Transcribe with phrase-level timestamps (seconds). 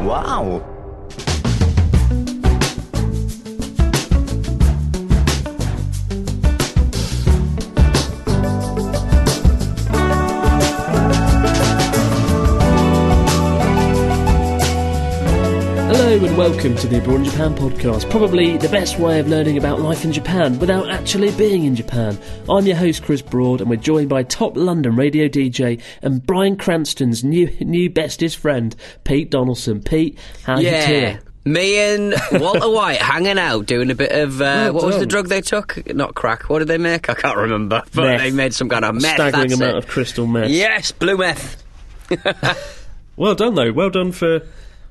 [0.00, 0.79] Wow!
[16.10, 19.56] Hello and welcome to the Abroad in Japan podcast, probably the best way of learning
[19.58, 22.18] about life in Japan without actually being in Japan.
[22.48, 26.56] I'm your host Chris Broad and we're joined by top London radio DJ and Bryan
[26.56, 28.74] Cranston's new new bestest friend,
[29.04, 29.80] Pete Donaldson.
[29.84, 31.12] Pete, your Yeah.
[31.12, 31.20] tour?
[31.44, 35.06] Me and Walter White hanging out, doing a bit of uh, Well what was the
[35.06, 35.94] drug they took?
[35.94, 36.50] Not crack.
[36.50, 37.08] What did they make?
[37.08, 37.84] I can't remember.
[37.94, 38.20] But Meth.
[38.20, 39.14] they made some kind of meth.
[39.14, 39.84] staggering amount it.
[39.84, 40.50] of crystal meth.
[40.50, 41.62] Yes, blue meth.
[43.16, 43.70] Well done though.
[43.70, 44.40] Well done for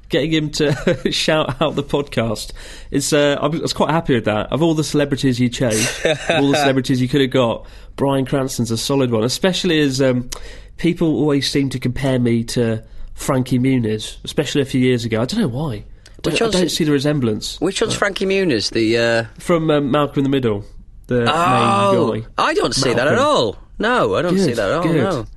[0.10, 2.52] getting him to shout out the podcast.
[2.92, 4.52] It's uh, I was quite happy with that.
[4.52, 5.88] Of all the celebrities you chose,
[6.30, 9.24] all the celebrities you could have got, Bryan Cranston's a solid one.
[9.24, 10.30] Especially as um,
[10.78, 15.22] people always seem to compare me to Frankie Muniz, especially a few years ago.
[15.22, 15.74] I don't know why.
[15.74, 18.72] I don't, Which I don't see the resemblance Which one's Frankie Muniz?
[18.72, 20.66] The uh, from um, Malcolm in the Middle.
[21.08, 22.28] The oh, main guy.
[22.38, 23.58] I don't see that at all.
[23.80, 24.84] No, I don't see that at all.
[24.84, 24.96] good.
[24.98, 25.26] No.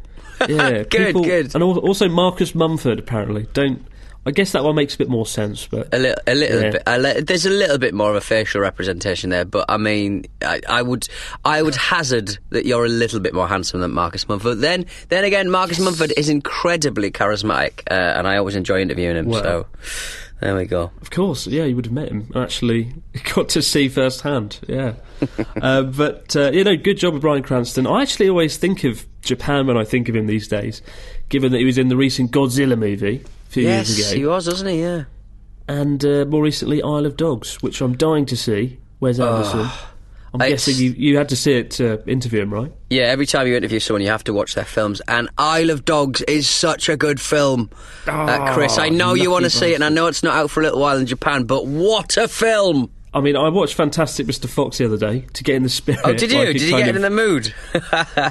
[0.49, 1.55] Yeah, Good, people- good.
[1.55, 3.47] And also Marcus Mumford apparently.
[3.53, 3.87] Don't.
[4.25, 6.71] I guess that one makes a bit more sense, but A little, a little Yeah.
[6.71, 6.83] bit.
[6.87, 10.27] A li- there's a little bit more of a facial representation there, but I mean,
[10.43, 11.09] I, I would,
[11.45, 14.61] I would hazard that you're a little bit more handsome than Marcus Mumford.
[14.61, 19.27] Then, then again, Marcus Mumford is incredibly charismatic, uh, and I always enjoy interviewing him.
[19.27, 19.43] Wow.
[19.43, 19.67] So,
[20.41, 20.93] there we go.
[21.01, 22.29] Of course, yeah, you would have met him.
[22.37, 22.93] Actually,
[23.35, 24.61] got to see firsthand.
[24.69, 24.95] Yeah,
[25.61, 27.87] uh, but uh, you know, good job with Bryan Cranston.
[27.89, 30.81] I actually always think of Japan when I think of him these days,
[31.29, 34.47] given that he was in the recent Godzilla movie few Yes, years ago, he was,
[34.49, 34.81] wasn't he?
[34.81, 35.05] Yeah.
[35.69, 38.79] and uh, more recently Isle of Dogs, which I'm dying to see.
[39.01, 39.61] Wes Anderson?
[39.61, 40.45] I'm Ah.
[40.47, 42.73] It's- guessing you, you had to see it to interview him, right?
[42.89, 45.03] Yeah, every time you interview someone, you have to watch their films.
[45.07, 47.69] And Isle of Dogs is such a good film,
[48.07, 48.79] uh, Chris.
[48.79, 50.61] I know you lucky want to see it, and I know it's not out for
[50.61, 52.91] a little while in Japan, but what a film!
[53.15, 54.49] I mean, I watched Fantastic Mr.
[54.49, 56.01] Fox the other day to get in the spirit.
[56.03, 56.47] Oh, did you?
[56.47, 57.53] Did you get in the mood?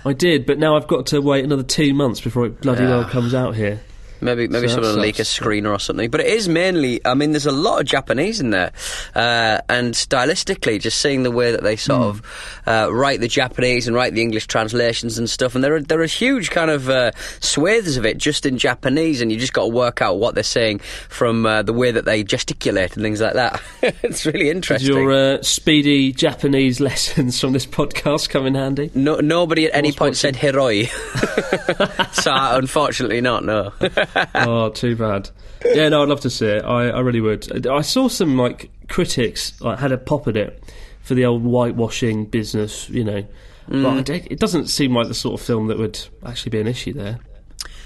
[0.04, 3.06] I did, but now I've got to wait another two months before it bloody well
[3.06, 3.80] comes out here.
[4.22, 6.10] Maybe maybe So someone will leak a screener or something.
[6.10, 8.72] But it is mainly, I mean, there's a lot of Japanese in there.
[9.16, 12.08] Uh, and stylistically, just seeing the way that they sort Hmm.
[12.08, 12.22] of
[12.68, 15.56] uh, write the Japanese and write the English translations and stuff.
[15.56, 19.22] And there are, there are huge kind of uh, swathes of it just in Japanese,
[19.22, 22.06] and you just got to work out what they're saying from uh, the way that
[22.06, 23.62] they gesticulate and things like that.
[24.04, 24.94] it's really Did interesting.
[24.94, 28.92] your uh, speedy Japanese lessons from this podcast come in handy?
[28.94, 30.88] no, nobody at any point said hiroi.
[32.14, 33.74] so, unfortunately, not, no.
[34.36, 35.30] oh, too bad.
[35.66, 36.64] Yeah, no, I'd love to see it.
[36.64, 37.68] I, I really would.
[37.68, 40.64] I saw some like critics like had a pop at it
[41.02, 43.24] for the old whitewashing business, you know.
[43.70, 43.84] Mm.
[44.06, 46.94] But it doesn't seem like the sort of film that would actually be an issue
[46.94, 47.20] there.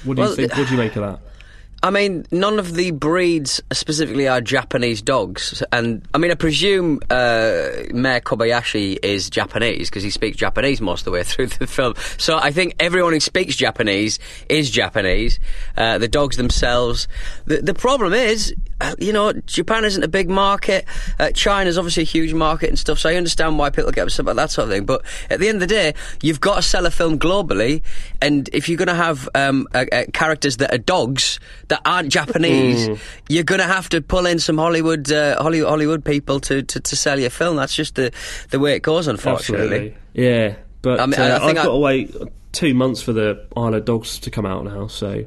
[0.03, 0.55] What do Well, you think?
[0.55, 1.19] What do you make of that?
[1.85, 6.99] I mean, none of the breeds specifically are Japanese dogs, and I mean, I presume
[7.11, 11.67] uh, Mayor Kobayashi is Japanese because he speaks Japanese most of the way through the
[11.67, 11.93] film.
[12.17, 14.17] So I think everyone who speaks Japanese
[14.49, 15.39] is Japanese.
[15.77, 17.07] Uh, the dogs themselves.
[17.45, 18.55] The, the problem is,
[18.99, 20.85] you know, Japan isn't a big market.
[21.17, 22.99] Uh, China's obviously a huge market and stuff.
[22.99, 24.85] So I understand why people get upset about that sort of thing.
[24.85, 27.83] But at the end of the day, you've got to sell a film globally,
[28.21, 32.09] and if you're going to have um, uh, uh, characters that are dogs that aren't
[32.09, 32.99] Japanese,
[33.29, 36.79] you're going to have to pull in some Hollywood, uh, Hollywood, Hollywood people to, to,
[36.79, 37.55] to sell your film.
[37.55, 38.11] That's just the
[38.49, 39.95] the way it goes, unfortunately.
[39.95, 39.97] Absolutely.
[40.13, 42.15] Yeah, but I mean, I uh, think I've I- got to wait
[42.51, 45.25] two months for the Isle of Dogs to come out now, so.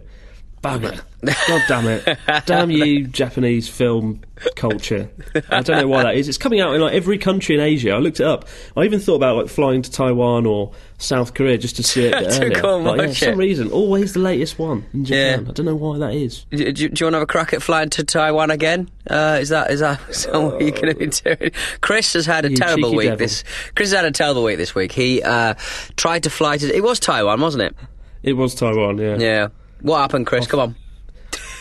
[0.62, 1.00] Bugger.
[1.48, 2.18] God damn it.
[2.46, 4.20] damn you, Japanese film
[4.54, 5.10] culture.
[5.48, 6.28] I don't know why that is.
[6.28, 7.92] It's coming out in like every country in Asia.
[7.92, 8.46] I looked it up.
[8.76, 12.12] I even thought about like flying to Taiwan or South Korea just to see it
[12.12, 12.84] To earlier.
[12.84, 15.44] But, yeah, for some reason, always the latest one in Japan.
[15.44, 15.50] Yeah.
[15.50, 16.44] I don't know why that is.
[16.50, 18.88] Do, do, do you want to have a crack at flying to Taiwan again?
[19.08, 19.98] Uh, is that is that,
[20.32, 21.50] what you're going to be doing?
[21.80, 23.08] Chris has had a terrible week.
[23.08, 23.18] devil.
[23.18, 23.42] This
[23.74, 24.92] Chris has had a terrible week this week.
[24.92, 25.54] He uh,
[25.96, 26.72] tried to fly to.
[26.74, 27.76] It was Taiwan, wasn't it?
[28.22, 29.16] It was Taiwan, yeah.
[29.16, 29.48] Yeah.
[29.80, 30.46] What happened, Chris?
[30.46, 30.76] Come on.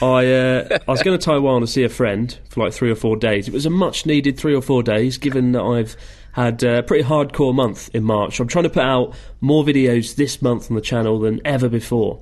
[0.02, 2.96] I uh, I was going to Taiwan to see a friend for like three or
[2.96, 3.48] four days.
[3.48, 5.98] It was a much needed three or four days, given that I've
[6.34, 8.40] had a pretty hardcore month in March.
[8.40, 12.22] I'm trying to put out more videos this month on the channel than ever before.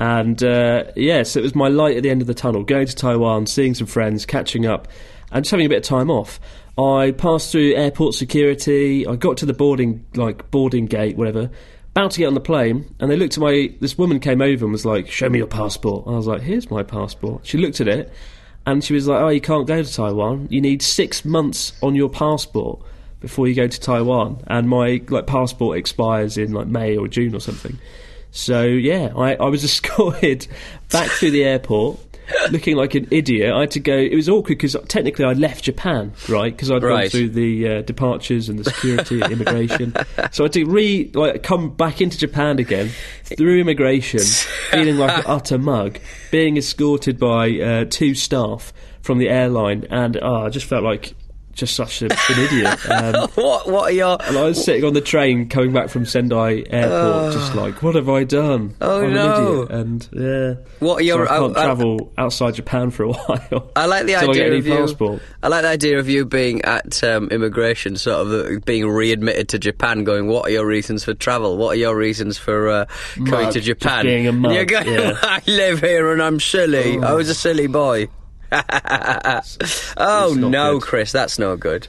[0.00, 2.64] And uh, yeah, so it was my light at the end of the tunnel.
[2.64, 4.88] Going to Taiwan, seeing some friends, catching up,
[5.30, 6.40] and just having a bit of time off.
[6.76, 9.06] I passed through airport security.
[9.06, 11.50] I got to the boarding like boarding gate, whatever.
[11.94, 13.74] About to get on the plane, and they looked at my.
[13.80, 16.70] This woman came over and was like, "Show me your passport." I was like, "Here's
[16.70, 18.10] my passport." She looked at it,
[18.64, 20.46] and she was like, "Oh, you can't go to Taiwan.
[20.50, 22.80] You need six months on your passport
[23.20, 27.34] before you go to Taiwan." And my like passport expires in like May or June
[27.34, 27.78] or something.
[28.30, 30.46] So yeah, I, I was escorted
[30.90, 32.00] back through the airport
[32.50, 33.52] looking like an idiot.
[33.52, 33.96] I had to go.
[33.96, 36.52] It was awkward because technically I left Japan, right?
[36.54, 39.94] Because I'd gone through the uh, departures and the security, and immigration.
[40.32, 42.90] So I had to re like come back into Japan again
[43.24, 44.20] through immigration,
[44.70, 45.98] feeling like an utter mug,
[46.30, 51.14] being escorted by uh, two staff from the airline, and oh, I just felt like
[51.52, 52.90] just such a, an idiot.
[52.90, 53.68] Um, What?
[53.70, 54.16] What are your?
[54.22, 57.94] and I was sitting on the train coming back from Sendai Airport, just like, what
[57.94, 58.74] have I done?
[58.80, 59.62] Oh, I'm no.
[59.62, 59.70] an idiot.
[59.70, 63.12] And yeah, What are your- so I can't uh, uh, travel outside Japan for a
[63.12, 63.70] while.
[63.76, 64.74] I like the idea of you.
[64.74, 65.22] passport.
[65.42, 69.48] I like the idea of you being at um, immigration, sort of uh, being readmitted
[69.50, 70.04] to Japan.
[70.04, 71.56] Going, what are your reasons for travel?
[71.56, 72.84] What are your reasons for uh,
[73.16, 74.04] coming Mug, to Japan?
[74.04, 75.18] being a And mug, you're going, yeah.
[75.22, 76.98] I live here and I'm silly.
[76.98, 78.08] I was a silly boy.
[79.96, 80.82] oh no, good.
[80.82, 81.88] Chris, that's no good.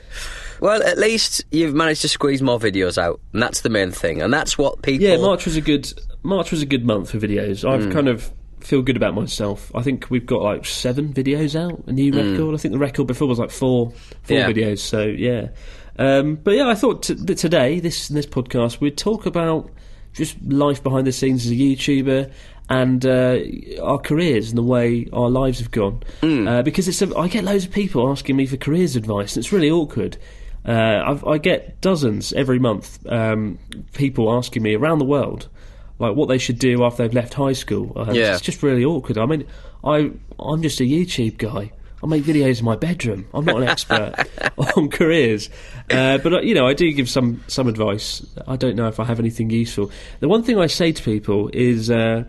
[0.60, 4.22] Well, at least you've managed to squeeze more videos out, and that's the main thing.
[4.22, 5.06] And that's what people.
[5.06, 5.92] Yeah, March was a good
[6.24, 7.68] March was a good month for videos.
[7.70, 7.92] I've Hmm.
[7.92, 8.32] kind of
[8.62, 9.72] feel good about myself.
[9.76, 12.54] I think we've got like seven videos out, a new record.
[12.54, 13.92] I think the record before was like four
[14.24, 14.38] four.
[14.38, 14.50] Yeah.
[14.50, 14.80] videos.
[14.80, 15.50] So yeah,
[16.00, 19.70] um, but yeah, I thought t- that today this this podcast we'd talk about
[20.14, 22.32] just life behind the scenes as a YouTuber.
[22.70, 23.40] And uh,
[23.84, 26.48] our careers and the way our lives have gone, Hmm.
[26.48, 29.44] uh, because it's a, I get loads of people asking me for careers advice, and
[29.44, 30.18] it's really awkward.
[30.66, 33.60] Uh, I've, I get dozens every month, um,
[33.94, 35.50] people asking me around the world,
[36.00, 37.92] like what they should do after they've left high school.
[37.98, 38.32] Uh, Yeah.
[38.34, 39.18] It's just really awkward.
[39.18, 39.46] I mean,
[39.84, 41.72] I I'm just a YouTube guy.
[42.02, 43.28] I make videos in my bedroom.
[43.34, 44.14] I'm not an expert
[44.78, 45.50] on careers,
[45.90, 48.26] uh, but uh, you know, I do give some some advice.
[48.48, 49.92] I don't know if I have anything useful.
[50.22, 51.90] The one thing I say to people is.
[51.92, 52.24] Uh,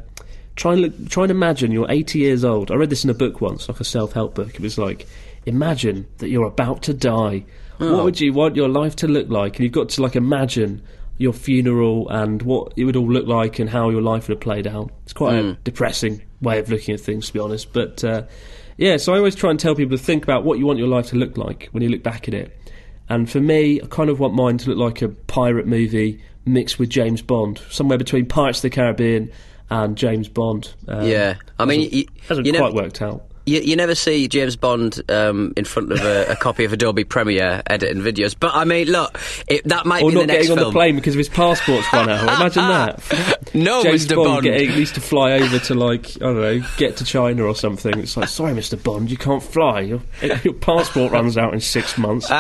[0.57, 2.71] Try and look, try and imagine you're 80 years old.
[2.71, 4.55] I read this in a book once, like a self-help book.
[4.55, 5.07] It was like,
[5.47, 7.45] imagine that you're about to die.
[7.79, 9.57] What would you want your life to look like?
[9.57, 10.81] And you've got to like imagine
[11.19, 14.41] your funeral and what it would all look like and how your life would have
[14.41, 14.91] played out.
[15.03, 17.73] It's quite a depressing way of looking at things, to be honest.
[17.73, 18.23] But uh,
[18.77, 20.89] yeah, so I always try and tell people to think about what you want your
[20.89, 22.57] life to look like when you look back at it.
[23.09, 26.79] And for me, I kind of want mine to look like a pirate movie mixed
[26.79, 29.31] with James Bond, somewhere between Pirates of the Caribbean
[29.71, 30.75] and James Bond.
[30.89, 33.23] Um, Yeah, I mean, hasn't, you, hasn't you quite never, worked out.
[33.47, 37.05] You, you never see James Bond um, in front of a, a copy of Adobe
[37.05, 38.35] Premiere editing videos.
[38.39, 40.73] But I mean, look, it, that might Or be not the next getting on the
[40.73, 42.23] plane because of his passport's run out.
[42.41, 43.41] Imagine that.
[43.55, 44.17] No, James Mr.
[44.17, 44.43] Bond, Bond.
[44.43, 47.97] Getting, needs to fly over to like I don't know, get to China or something.
[48.01, 48.83] It's like, sorry, Mr.
[48.83, 49.81] Bond, you can't fly.
[49.83, 50.01] Your,
[50.43, 52.29] your passport runs out in six months.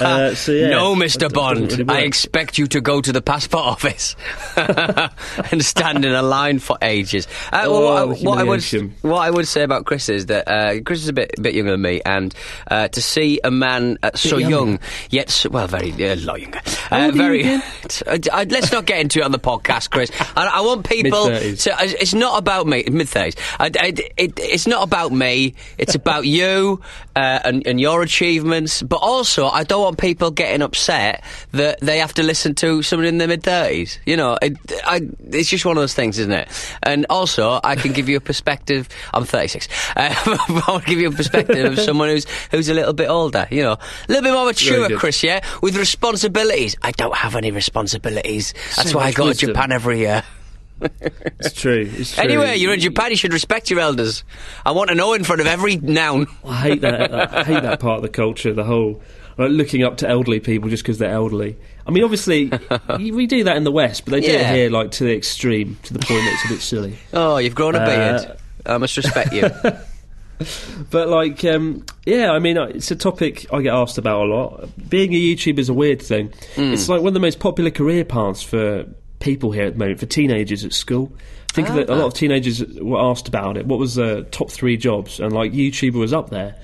[0.00, 1.32] Uh, so, yeah, no, Mr.
[1.32, 1.72] Bond.
[1.72, 4.14] really I expect you to go to the passport office
[4.56, 7.26] and stand in a line for ages.
[7.52, 8.62] Uh, well, Oh, what, what I would
[9.02, 11.72] what I would say about Chris is that uh, Chris is a bit bit younger
[11.72, 12.34] than me, and
[12.70, 14.56] uh, to see a man uh, so younger.
[14.56, 14.78] young
[15.10, 16.60] yet so, well, very uh, a lot younger,
[16.90, 17.40] uh, you very.
[17.40, 17.62] again?
[18.06, 20.10] Uh, let's not get into it on the podcast, Chris.
[20.36, 21.64] I, I want people Mid-thirties.
[21.64, 21.72] to.
[21.74, 22.84] uh, It's not about me.
[22.90, 23.34] Mid thirties.
[23.60, 25.54] It, it, it's not about me.
[25.78, 26.80] It's about you
[27.16, 28.82] uh, and, and your achievements.
[28.82, 31.22] But also, I don't want people getting upset
[31.52, 33.98] that they have to listen to someone in their mid thirties.
[34.06, 36.48] You know, it, I, it's just one of those things, isn't it?
[36.82, 38.88] And also, I can give you a perspective.
[39.12, 39.68] I'm 36.
[39.96, 40.14] Uh,
[40.66, 43.46] I'll give you a perspective of someone who's who's a little bit older.
[43.50, 43.78] You know, a
[44.08, 44.98] little bit more mature.
[44.98, 45.22] Chris.
[45.22, 46.76] Yeah, with responsibilities.
[46.82, 48.54] I don't have any responsibilities.
[48.76, 49.48] That's why I go wisdom.
[49.48, 50.22] to Japan every year.
[50.82, 51.86] It's true.
[51.92, 52.24] It's true.
[52.24, 53.10] Anyway, you're in Japan.
[53.10, 54.24] You should respect your elders.
[54.64, 56.26] I want to know in front of every noun.
[56.44, 57.12] I hate that.
[57.12, 58.54] I hate that part of the culture.
[58.54, 59.02] The whole
[59.36, 61.58] like looking up to elderly people just because they're elderly.
[61.86, 62.50] I mean, obviously,
[62.98, 65.76] we do that in the West, but they do it here like to the extreme,
[65.82, 66.96] to the point that it's a bit silly.
[67.12, 68.36] Oh, you've grown a Uh, beard.
[68.64, 69.50] I must respect you.
[70.90, 74.68] But like, um, yeah, I mean, it's a topic I get asked about a lot.
[74.88, 76.32] Being a YouTuber is a weird thing.
[76.56, 76.72] Hmm.
[76.72, 78.86] It's like one of the most popular career paths for
[79.20, 81.12] people here at the moment, for teenagers at school.
[81.50, 81.96] I think that a Ah.
[81.96, 83.66] lot of teenagers were asked about it.
[83.66, 85.20] What was the top three jobs?
[85.20, 86.54] And like, YouTuber was up there.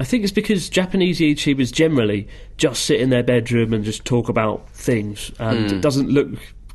[0.00, 4.28] I think it's because Japanese YouTubers generally just sit in their bedroom and just talk
[4.28, 5.76] about things, and Hmm.
[5.76, 6.28] it doesn't look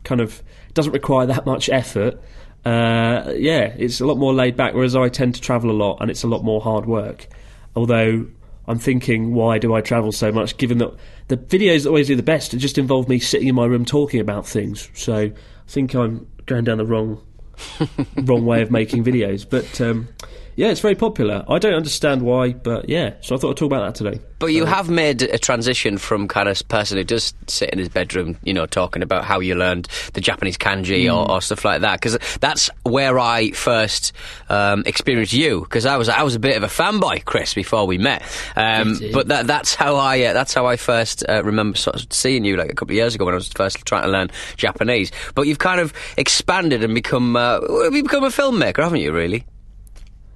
[0.04, 0.42] kind of
[0.76, 2.20] doesn't require that much effort.
[2.65, 4.74] Uh, yeah, it's a lot more laid back.
[4.74, 7.27] Whereas I tend to travel a lot, and it's a lot more hard work.
[7.75, 8.27] Although
[8.67, 10.57] I'm thinking, why do I travel so much?
[10.57, 10.91] Given that
[11.27, 14.19] the videos that always do the best just involve me sitting in my room talking
[14.19, 14.89] about things.
[14.93, 15.34] So I
[15.67, 17.22] think I'm going down the wrong
[18.24, 19.48] wrong way of making videos.
[19.48, 20.07] But um,
[20.56, 21.44] yeah, it's very popular.
[21.50, 23.16] I don't understand why, but yeah.
[23.22, 24.22] So I thought I'd talk about that today.
[24.40, 27.90] But you have made a transition from kind of person who does sit in his
[27.90, 31.82] bedroom, you know, talking about how you learned the Japanese kanji or, or stuff like
[31.82, 32.00] that.
[32.00, 34.14] Because that's where I first
[34.50, 35.62] um, experienced you.
[35.62, 38.24] Because I was I was a bit of a fanboy, Chris, before we met.
[38.56, 42.14] Um, but that, that's how I uh, that's how I first uh, remember sort of
[42.14, 44.30] seeing you like a couple of years ago when I was first trying to learn
[44.56, 45.12] Japanese.
[45.34, 47.60] But you've kind of expanded and become uh,
[47.92, 49.12] you've become a filmmaker, haven't you?
[49.12, 49.46] Really?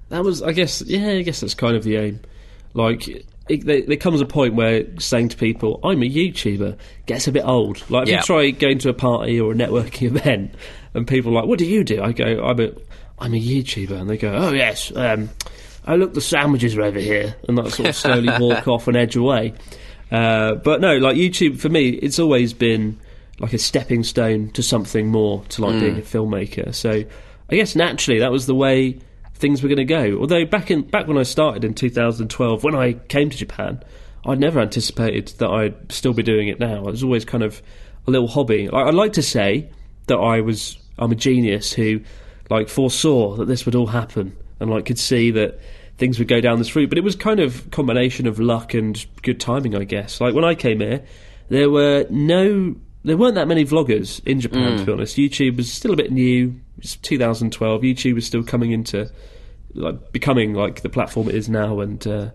[0.09, 2.19] That was, I guess, yeah, I guess that's kind of the aim.
[2.73, 3.07] Like,
[3.47, 7.31] it, there, there comes a point where saying to people, "I'm a YouTuber," gets a
[7.31, 7.83] bit old.
[7.89, 8.17] Like, if Yeah.
[8.17, 10.53] you try going to a party or a networking event,
[10.93, 12.71] and people are like, "What do you do?" I go, "I'm a,
[13.19, 15.29] I'm a YouTuber," and they go, "Oh yes, um,
[15.87, 18.95] oh look, the sandwiches are over here," and that sort of slowly walk off and
[18.97, 19.53] edge away.
[20.11, 22.99] Uh, but no, like YouTube for me, it's always been
[23.39, 26.73] like a stepping stone to something more, to like being a filmmaker.
[26.73, 27.03] So
[27.49, 28.99] I guess naturally that was the way
[29.39, 30.19] things were going to go.
[30.19, 33.81] Although back in back when I started in 2012, when I came to Japan,
[34.25, 36.87] I'd never anticipated that I'd still be doing it now.
[36.87, 37.61] It was always kind of
[38.05, 38.69] a little hobby.
[38.69, 39.69] I, I'd like to say
[40.07, 42.01] that I was I'm a genius who
[42.49, 45.59] like foresaw that this would all happen and like could see that
[45.97, 46.89] things would go down this route.
[46.89, 50.19] But it was kind of combination of luck and good timing, I guess.
[50.19, 51.03] Like when I came here,
[51.49, 54.77] there were no, there weren't that many vloggers in Japan.
[54.79, 56.59] To be honest, YouTube was still a bit new.
[56.77, 57.81] It's 2012.
[57.81, 59.09] YouTube was still coming into,
[59.73, 61.79] like, becoming like the platform it is now.
[61.79, 62.29] And uh,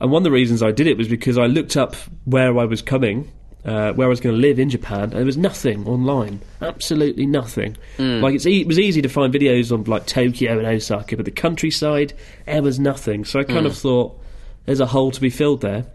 [0.00, 1.94] and one of the reasons I did it was because I looked up
[2.24, 3.30] where I was coming.
[3.64, 7.26] Uh, where I was going to live in Japan, and there was nothing online, absolutely
[7.26, 7.76] nothing.
[8.20, 11.26] Like it's e- it was easy to find videos on like Tokyo and Osaka, but
[11.26, 12.12] the countryside
[12.44, 13.24] there was nothing.
[13.24, 14.20] So I kind of thought
[14.66, 15.86] there's a hole to be filled there,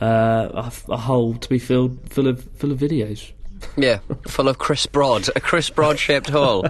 [0.00, 3.32] uh, a, a hole to be filled full of full of videos.
[3.76, 6.66] Yeah, full of Chris Broad, a Chris Broad shaped hole.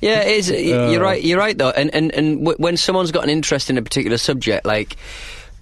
[0.00, 0.50] Yeah, it is.
[0.50, 1.22] You're right.
[1.22, 1.70] You're right though.
[1.70, 4.96] And and and w- when someone's got an interest in a particular subject, like.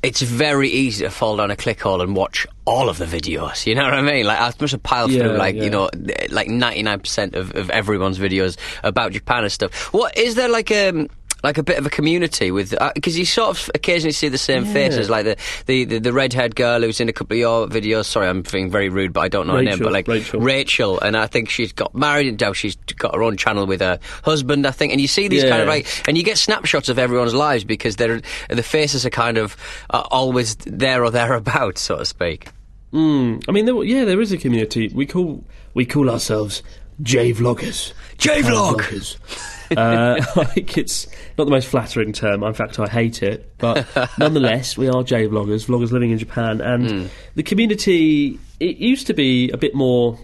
[0.02, 3.64] It's very easy to fall down a click hole and watch all of the videos.
[3.66, 4.26] You know what I mean?
[4.26, 5.62] Like I must have piled Yeah, through like yeah.
[5.62, 5.88] you know
[6.28, 9.72] like ninety nine percent of of everyone's videos about Japan and stuff.
[9.94, 11.08] What is there like a
[11.44, 14.64] like a bit of a community with because you sort of occasionally see the same
[14.64, 14.72] Yeah.
[14.72, 15.36] faces, like the
[15.66, 18.06] the the, the redhead girl who's in a couple of your videos.
[18.06, 19.78] Sorry, I'm being very rude, but I don't know her name.
[19.78, 20.40] But like Rachel.
[20.40, 23.80] Rachel, and I think she's got married and now she's got her own channel with
[23.80, 24.92] her husband, I think.
[24.92, 27.96] And you see these kind of like, and you get snapshots of everyone's lives because
[27.96, 29.56] they're the faces are kind of
[29.90, 32.48] uh, always there or thereabouts, so to speak.
[32.92, 34.88] Mm, I mean, there, yeah, there is a community.
[34.94, 36.62] We call we call ourselves
[37.02, 37.92] J vloggers.
[38.18, 38.80] J-vlog!
[38.80, 39.16] Vloggers.
[39.76, 41.06] uh, like it's
[41.38, 42.42] not the most flattering term.
[42.42, 43.56] In fact, I hate it.
[43.58, 43.86] But
[44.18, 48.38] nonetheless, we are J vloggers, vloggers living in Japan, and the community.
[48.60, 50.18] It used to be a bit more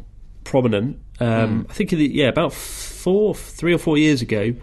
[0.45, 0.99] prominent.
[1.19, 4.55] Um, I think, in the, yeah, about four, three or four years ago,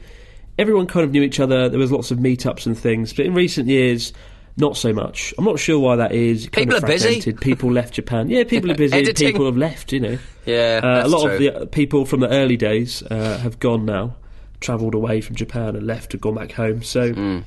[0.58, 1.70] everyone kind of knew each other.
[1.70, 4.14] There was lots of meetups and things, but in recent years.
[4.60, 5.34] Not so much.
[5.38, 6.50] I'm not sure why that is.
[6.50, 7.32] People are busy.
[7.34, 8.28] People left Japan.
[8.30, 9.14] Yeah, people are busy.
[9.14, 9.94] people have left.
[9.94, 11.32] You know, Yeah, uh, a lot true.
[11.34, 14.16] of the uh, people from the early days uh, have gone now,
[14.60, 16.82] travelled away from Japan and left and gone back home.
[16.82, 17.40] So Hmm.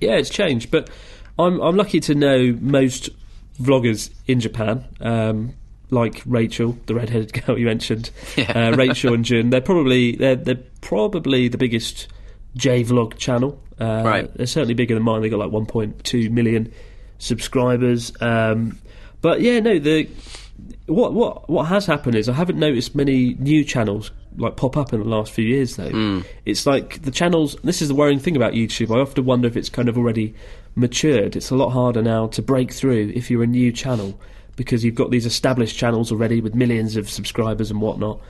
[0.00, 0.70] yeah, it's changed.
[0.72, 0.90] But
[1.38, 3.10] I'm I'm lucky to know most
[3.60, 4.84] vloggers in Japan.
[5.00, 5.54] Um,
[5.92, 8.70] like Rachel, the redheaded girl you mentioned, Yeah.
[8.70, 12.08] uh, Rachel and Jun, they're probably they're they're probably the biggest
[12.56, 13.60] J vlog channel.
[13.80, 14.34] Uh, Right.
[14.34, 15.22] They're certainly bigger than mine.
[15.22, 16.72] They got like 1.2 million
[17.18, 18.12] subscribers.
[18.20, 18.78] Um,
[19.20, 20.08] but yeah, no, the
[20.86, 24.92] what what what has happened is I haven't noticed many new channels like pop up
[24.92, 26.22] in the last few years though.
[26.44, 27.56] It's like the channels.
[27.64, 28.94] This is the worrying thing about YouTube.
[28.94, 30.34] I often wonder if it's kind of already
[30.74, 31.36] matured.
[31.36, 34.18] It's a lot harder now to break through if you're a new channel
[34.56, 38.20] because you've got these established channels already with millions of subscribers and whatnot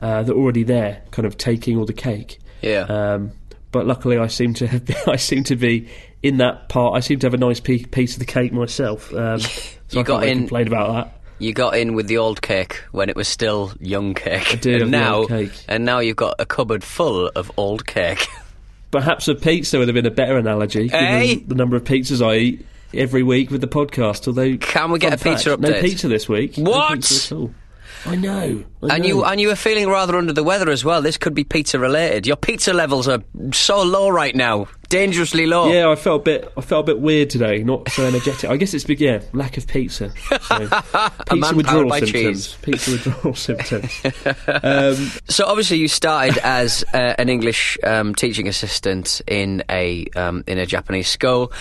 [0.00, 2.38] uh, that are already there, kind of taking all the cake.
[2.62, 2.82] Yeah.
[2.82, 3.32] Um,
[3.72, 5.88] but luckily, I seem to have been, I seem to be
[6.22, 6.94] in that part.
[6.96, 9.12] I seem to have a nice piece of the cake myself.
[9.14, 9.50] Um, so
[9.90, 11.16] You I got in- complain about that.
[11.38, 14.52] You got in with the old cake when it was still young cake.
[14.52, 15.52] I did and now, old cake.
[15.68, 18.26] and now you've got a cupboard full of old cake.
[18.90, 21.34] Perhaps a pizza would have been a better analogy, given Hey!
[21.36, 24.26] the number of pizzas I eat every week with the podcast.
[24.28, 26.58] Although, Can we get a pizza fact, No pizza this week.
[26.58, 26.94] No What?
[26.96, 27.48] pizza
[28.06, 28.64] I know.
[28.82, 29.08] I And know.
[29.08, 31.02] you and you were feeling rather under the weather as well.
[31.02, 32.26] This could be pizza related.
[32.26, 35.70] Your pizza levels are so low right now, dangerously low.
[35.70, 36.52] Yeah, I felt a bit.
[36.56, 37.62] I felt a bit weird today.
[37.62, 38.48] Not so energetic.
[38.48, 39.00] I guess it's big.
[39.00, 40.12] Yeah, lack of pizza.
[40.50, 40.68] So,
[41.28, 42.12] pizza withdrawal symptoms.
[42.12, 42.56] cheese.
[42.62, 44.02] Pizza withdrawal symptoms.
[44.62, 50.42] Um, So obviously you started as uh, an English um, teaching assistant in a um,
[50.46, 51.52] in a Japanese school.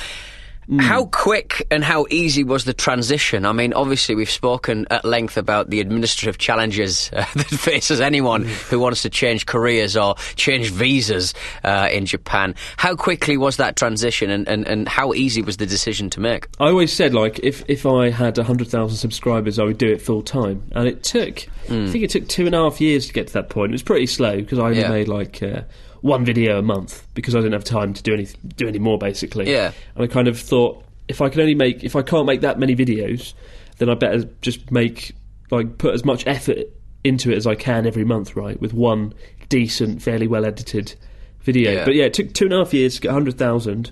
[0.77, 3.43] How quick and how easy was the transition?
[3.45, 8.43] I mean, obviously, we've spoken at length about the administrative challenges uh, that faces anyone
[8.45, 11.33] who wants to change careers or change visas
[11.63, 12.53] uh, in Japan.
[12.77, 16.47] How quickly was that transition, and, and, and how easy was the decision to make?
[16.59, 20.01] I always said like if if I had hundred thousand subscribers, I would do it
[20.03, 21.47] full time, and it took.
[21.69, 23.71] I think it took two and a half years to get to that point.
[23.71, 24.89] It was pretty slow because I only Yeah.
[24.89, 25.61] made like uh,
[26.01, 28.97] one video a month because I didn't have time to do any do any more
[28.97, 29.51] basically.
[29.51, 29.71] Yeah.
[29.95, 32.59] and I kind of thought if I can only make if I can't make that
[32.59, 33.33] many videos,
[33.77, 35.15] then I better just make
[35.51, 36.59] like put as much effort
[37.03, 38.59] into it as I can every month, right?
[38.59, 39.13] With one
[39.49, 40.95] decent, fairly well edited
[41.41, 41.71] video.
[41.71, 41.85] Yeah.
[41.85, 43.91] But yeah, it took two and a half years to get hundred thousand,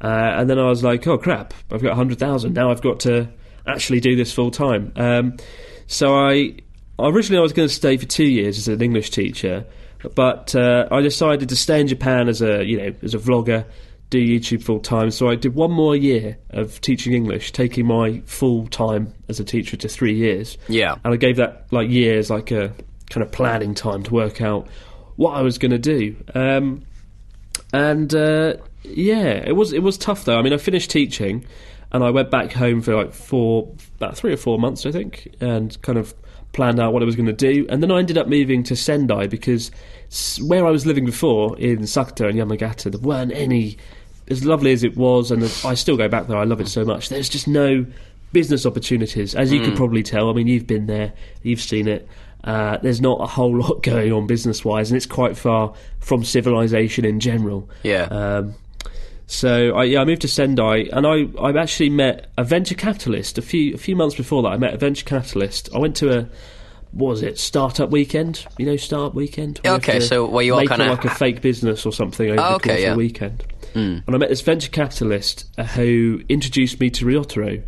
[0.00, 2.70] uh, and then I was like, oh crap, I've got hundred thousand now.
[2.70, 3.28] I've got to
[3.66, 4.92] actually do this full time.
[4.96, 5.36] Um,
[5.86, 6.56] so I
[6.98, 9.64] originally I was going to stay for two years as an English teacher,
[10.14, 13.64] but uh, I decided to stay in Japan as a you know as a vlogger,
[14.10, 15.10] do YouTube full time.
[15.10, 19.44] So I did one more year of teaching English, taking my full time as a
[19.44, 20.56] teacher to three years.
[20.68, 20.96] Yeah.
[21.04, 22.72] and I gave that like years like a
[23.10, 24.68] kind of planning time to work out
[25.16, 26.16] what I was going to do.
[26.34, 26.82] Um,
[27.72, 30.38] and uh, yeah, it was it was tough though.
[30.38, 31.44] I mean, I finished teaching,
[31.92, 35.34] and I went back home for like four, about three or four months, I think,
[35.40, 36.14] and kind of
[36.52, 37.66] planned out what I was going to do.
[37.68, 39.70] And then I ended up moving to Sendai because
[40.42, 43.76] where I was living before in Sakata and Yamagata, there weren't any.
[44.30, 46.36] As lovely as it was, and I still go back there.
[46.36, 47.08] I love it so much.
[47.08, 47.86] There's just no
[48.32, 50.28] business opportunities, as you could probably tell.
[50.28, 52.06] I mean, you've been there, you've seen it.
[52.44, 56.24] Uh, there's not a whole lot going on business wise, and it's quite far from
[56.24, 57.68] civilization in general.
[57.82, 58.02] Yeah.
[58.04, 58.54] Um,
[59.30, 63.36] so I, yeah, I moved to Sendai, and I I actually met a venture capitalist
[63.38, 64.48] a few a few months before that.
[64.48, 65.68] I met a venture capitalist.
[65.74, 66.28] I went to a
[66.92, 68.46] what was it startup weekend?
[68.56, 69.58] You know, startup weekend.
[69.58, 72.30] where you have Okay, so where you all kinda like a fake business or something
[72.30, 72.90] over Oh, the okay, course yeah.
[72.92, 73.44] of weekend.
[73.74, 77.62] And I met this venture capitalist uh, who introduced me to Ryotaro,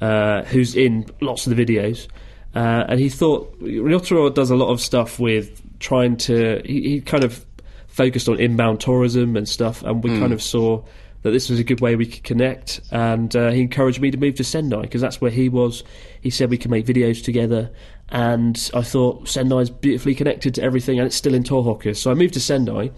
[0.00, 2.06] uh, who's in lots of the videos.
[2.54, 6.62] Uh, and he thought Ryotaro does a lot of stuff with trying to.
[6.64, 7.44] He, he kind of
[7.90, 10.82] focused on inbound tourism and stuff, and we kind of saw
[11.22, 12.80] that this was a good way we could connect.
[12.90, 15.84] And uh, he encouraged me to move to Sendai because that's where he was.
[16.22, 17.70] He said we could make videos together,
[18.08, 21.94] and I thought Sendai is beautifully connected to everything, and it's still in Tohoku.
[21.96, 22.90] So I moved to Sendai.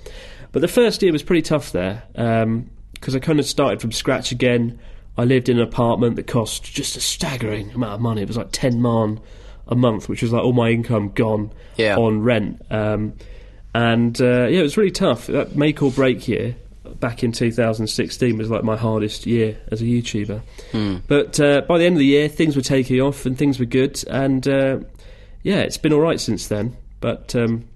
[0.52, 4.31] But the first year was pretty tough there because I kind of started from scratch
[4.33, 4.78] again.
[5.16, 8.22] I lived in an apartment that cost just a staggering amount of money.
[8.22, 9.20] It was like 10 man
[9.66, 11.96] a month, which was like all my income gone Yeah.
[11.96, 12.62] on rent.
[12.70, 13.14] Um,
[13.74, 15.26] and uh, yeah, it was really tough.
[15.26, 16.56] That make or break year
[17.00, 20.42] back in 2016 was like my hardest year as a YouTuber.
[21.06, 23.64] But uh, by the end of the year, things were taking off and things were
[23.64, 24.02] good.
[24.08, 24.80] And uh,
[25.42, 26.76] yeah, it's been all right since then.
[27.00, 27.68] But um,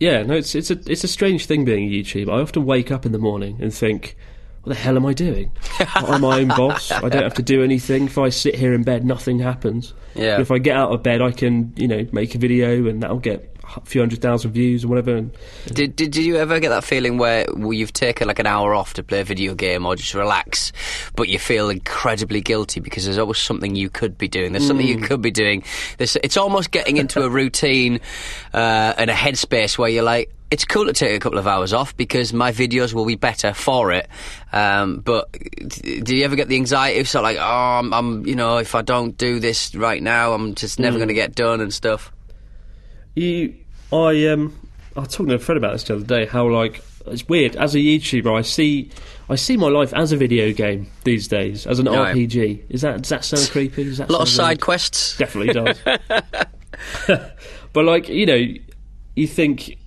[0.00, 2.28] yeah, no, it's it's a it's a strange thing being a YouTuber.
[2.28, 4.16] I often wake up in the morning and think,
[4.62, 5.52] "What the hell am I doing?
[5.94, 6.90] I'm my own boss.
[6.90, 8.04] I don't have to do anything.
[8.06, 9.94] If I sit here in bed, nothing happens.
[10.14, 10.36] Yeah.
[10.36, 13.02] But if I get out of bed, I can you know make a video and
[13.02, 15.16] that'll get a few hundred thousand views or whatever.
[15.16, 15.32] And
[15.66, 18.74] Did, did did you ever get that feeling where, where you've taken like an hour
[18.74, 20.72] off to play a video game or just relax,
[21.16, 24.52] but you feel incredibly guilty because there's always something you could be doing.
[24.52, 25.62] There's something you could be doing.
[25.98, 28.00] There's, it's almost getting into a routine
[28.54, 30.32] uh, and a headspace where you're like.
[30.50, 33.52] It's cool to take a couple of hours off because my videos will be better
[33.52, 34.08] for it.
[34.50, 38.26] Um, but do you ever get the anxiety of sort of like, oh, I'm, I'm,
[38.26, 41.34] you know, if I don't do this right now, I'm just never going to get
[41.34, 42.10] done and stuff?
[43.18, 43.54] You,
[43.92, 44.58] I um,
[44.96, 46.26] I was talking to a friend about this the other day.
[46.26, 48.90] How like it's weird as a YouTuber, I see
[49.30, 52.14] I see my life as a video game these days, as an Right.
[52.16, 52.64] RPG.
[52.68, 53.84] Is that does that sound creepy?
[53.84, 54.58] Does that A lot of sound weird?
[54.58, 55.16] side quests.
[55.18, 55.78] definitely does.
[57.72, 58.46] but like you know,
[59.16, 59.78] you think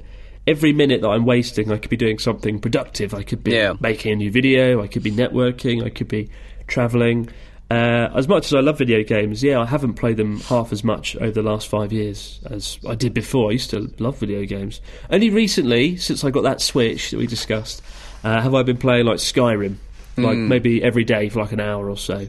[0.47, 3.13] every minute that I'm wasting, I could be doing something productive.
[3.13, 3.73] I could be Yeah.
[3.79, 4.81] making a new video.
[4.81, 5.83] I could be networking.
[5.85, 6.29] I could be
[6.67, 7.29] traveling.
[7.71, 10.83] Uh, as much as I love video games, yeah, I haven't played them half as
[10.83, 13.49] much over the last five years as I did before.
[13.49, 14.81] I used to love video games.
[15.09, 17.81] Only recently, since I got that Switch that we discussed,
[18.25, 19.77] uh, have I been playing like Skyrim,
[20.17, 22.27] like maybe every day for like an hour or so.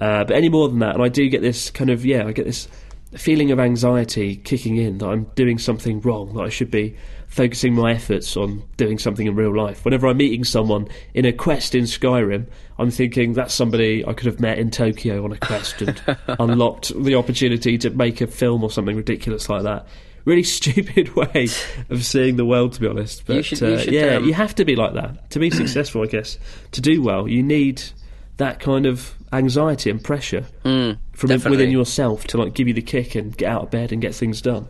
[0.00, 2.32] Uh, but any more than that, and I do get this kind of yeah, I
[2.32, 2.66] get this
[3.16, 6.96] feeling of anxiety kicking in that I'm doing something wrong, that I should be
[7.30, 9.84] focusing my efforts on doing something in real life.
[9.84, 12.46] Whenever I'm meeting someone in a quest in Skyrim,
[12.78, 16.02] I'm thinking that's somebody I could have met in Tokyo on a quest and
[16.40, 19.86] unlocked the opportunity to make a film or something ridiculous like that.
[20.24, 21.46] Really stupid way
[21.88, 23.24] of seeing the world, to be honest.
[23.26, 25.38] But You should- you uh, should, yeah, um, you have to be like that to
[25.38, 26.02] be successful.
[26.02, 26.36] I guess
[26.72, 27.80] to do well, you need
[28.38, 31.50] that kind of anxiety and pressure from definitely.
[31.52, 34.14] within yourself to like give you the kick and get out of bed and get
[34.14, 34.66] things done.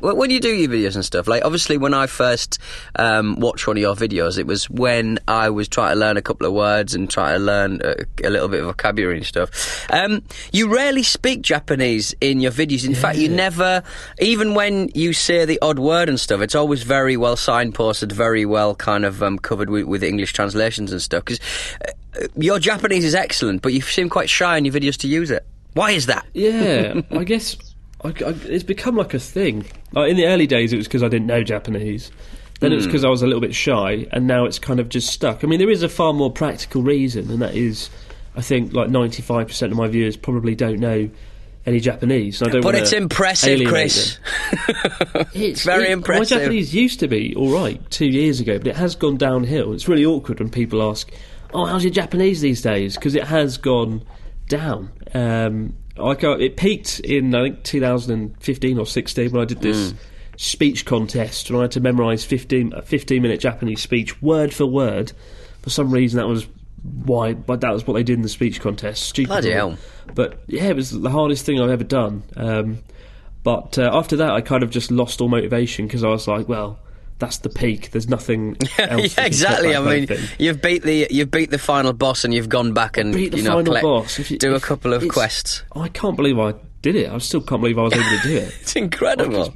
[0.00, 2.58] Wh- When you do your videos and stuff, like obviously when I first
[2.96, 6.22] um, watched one of your videos, it was when I was trying to learn a
[6.22, 7.94] couple of words and trying to learn a,
[8.26, 9.86] a little bit of vocabulary and stuff.
[9.90, 12.86] Um, you rarely speak Japanese in your videos.
[12.86, 13.82] In fact, you never,
[14.18, 18.44] even when you say the odd word and stuff, it's always very well signposted, very
[18.46, 21.24] well kind of um, covered with, with English translations and stuff.
[21.24, 21.40] Because
[22.20, 25.30] uh, your Japanese is excellent, but you seem quite shy in your videos to use
[25.30, 25.44] it.
[25.74, 26.24] Why is that?
[26.34, 27.56] Yeah, I guess
[28.04, 29.64] I, I, it's become like a thing.
[29.92, 32.10] Like in the early days, it was because I didn't know Japanese.
[32.60, 34.88] Then it was because I was a little bit shy, and now it's kind of
[34.88, 35.42] just stuck.
[35.42, 37.90] I mean, there is a far more practical reason, and that is,
[38.36, 41.10] I think, like ninety-five percent of my viewers probably don't know
[41.66, 42.42] any Japanese.
[42.42, 44.18] I don't But it's impressive, Chris.
[44.66, 45.26] them.
[45.34, 46.38] it's very impressive.
[46.38, 49.72] My Japanese used to be all right two years ago, but it has gone downhill.
[49.72, 51.10] It's really awkward when people ask,
[51.52, 54.04] "Oh, how's your Japanese these days?" Because it has gone
[54.48, 54.90] down.
[55.12, 59.96] Um, uh, it peaked in I think 2015 or 16 when I did this Hmm.
[60.36, 64.66] speech contest, and I had to memorise 15 a 15 minute Japanese speech word for
[64.66, 65.12] word.
[65.62, 66.46] For some reason, that was
[67.04, 69.04] why, but that was what they did in the speech contest.
[69.04, 69.28] Stupid.
[69.28, 69.78] Bloody hell.
[70.14, 72.22] But yeah, it was the hardest thing I've ever done.
[72.36, 72.78] Um,
[73.42, 76.48] but uh, after that, I kind of just lost all motivation because I was like,
[76.48, 76.78] well,
[77.24, 77.90] that's the peak.
[77.90, 79.16] There's nothing else.
[79.16, 79.74] yeah, exactly.
[79.74, 80.08] I mean,
[80.38, 83.62] you've beat the you've beat the final boss, and you've gone back and you know
[83.64, 84.18] collect- boss.
[84.18, 85.62] If you- do a couple of quests.
[85.74, 87.10] I can't believe I did it.
[87.10, 88.54] I still can't believe I was able to do it.
[88.60, 89.54] It's incredible.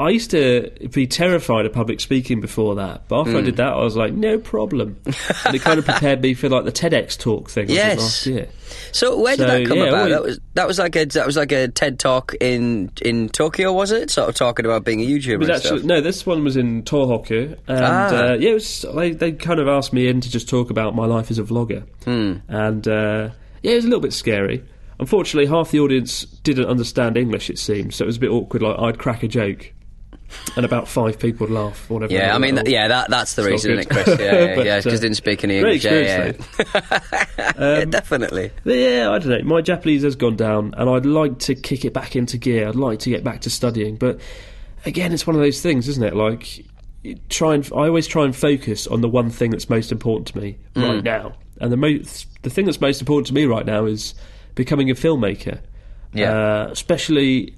[0.00, 3.36] I used to be terrified of public speaking before that, but after Hmm.
[3.38, 4.96] I did that, I was like, no problem.
[5.44, 7.98] and it kind of prepared me for like the TEDx talk thing Yes.
[7.98, 8.48] last year.
[8.92, 9.92] So where did So, that come yeah, about?
[9.92, 13.28] well, that was that was like a that was like a TED talk in in
[13.28, 14.10] Tokyo, was it?
[14.10, 15.84] Sort of talking about being a YouTuber and actually stuff.
[15.84, 16.00] no.
[16.00, 18.06] This one was in Tohoku, and Ah.
[18.08, 18.84] uh, yeah, it was.
[18.94, 21.42] They, they kind of asked me in to just talk about my life as a
[21.42, 22.34] vlogger, Hmm.
[22.48, 23.30] and uh,
[23.62, 24.62] yeah, it was a little bit scary.
[24.98, 27.48] Unfortunately, half the audience didn't understand English.
[27.50, 28.04] It seemed so.
[28.04, 28.62] It was a bit awkward.
[28.62, 29.72] Like I'd crack a joke,
[30.56, 31.88] and about five people would laugh.
[31.90, 32.12] Whatever.
[32.12, 34.04] Yeah, I mean, th- yeah, that that's the It's reason, isn't it.
[34.04, 34.20] Chris?
[34.20, 35.84] Yeah, yeah, yeah, uh, didn't speak any English.
[35.84, 36.78] Yeah, yeah, experience,
[37.58, 37.84] yeah.
[37.86, 38.50] Definitely.
[38.64, 39.42] Yeah, I don't know.
[39.44, 42.68] My Japanese has gone down, and I'd like to kick it back into gear.
[42.68, 44.20] I'd like to get back to studying, but
[44.86, 46.14] again, it's one of those things, isn't it?
[46.14, 46.64] Like,
[47.28, 50.38] try and I always try and focus on the one thing that's most important to
[50.38, 50.88] me Mm.
[50.94, 54.14] right now, and the most the thing that's most important to me right now is
[54.54, 55.60] becoming a filmmaker.
[56.12, 56.32] Yeah.
[56.32, 57.54] uh, especially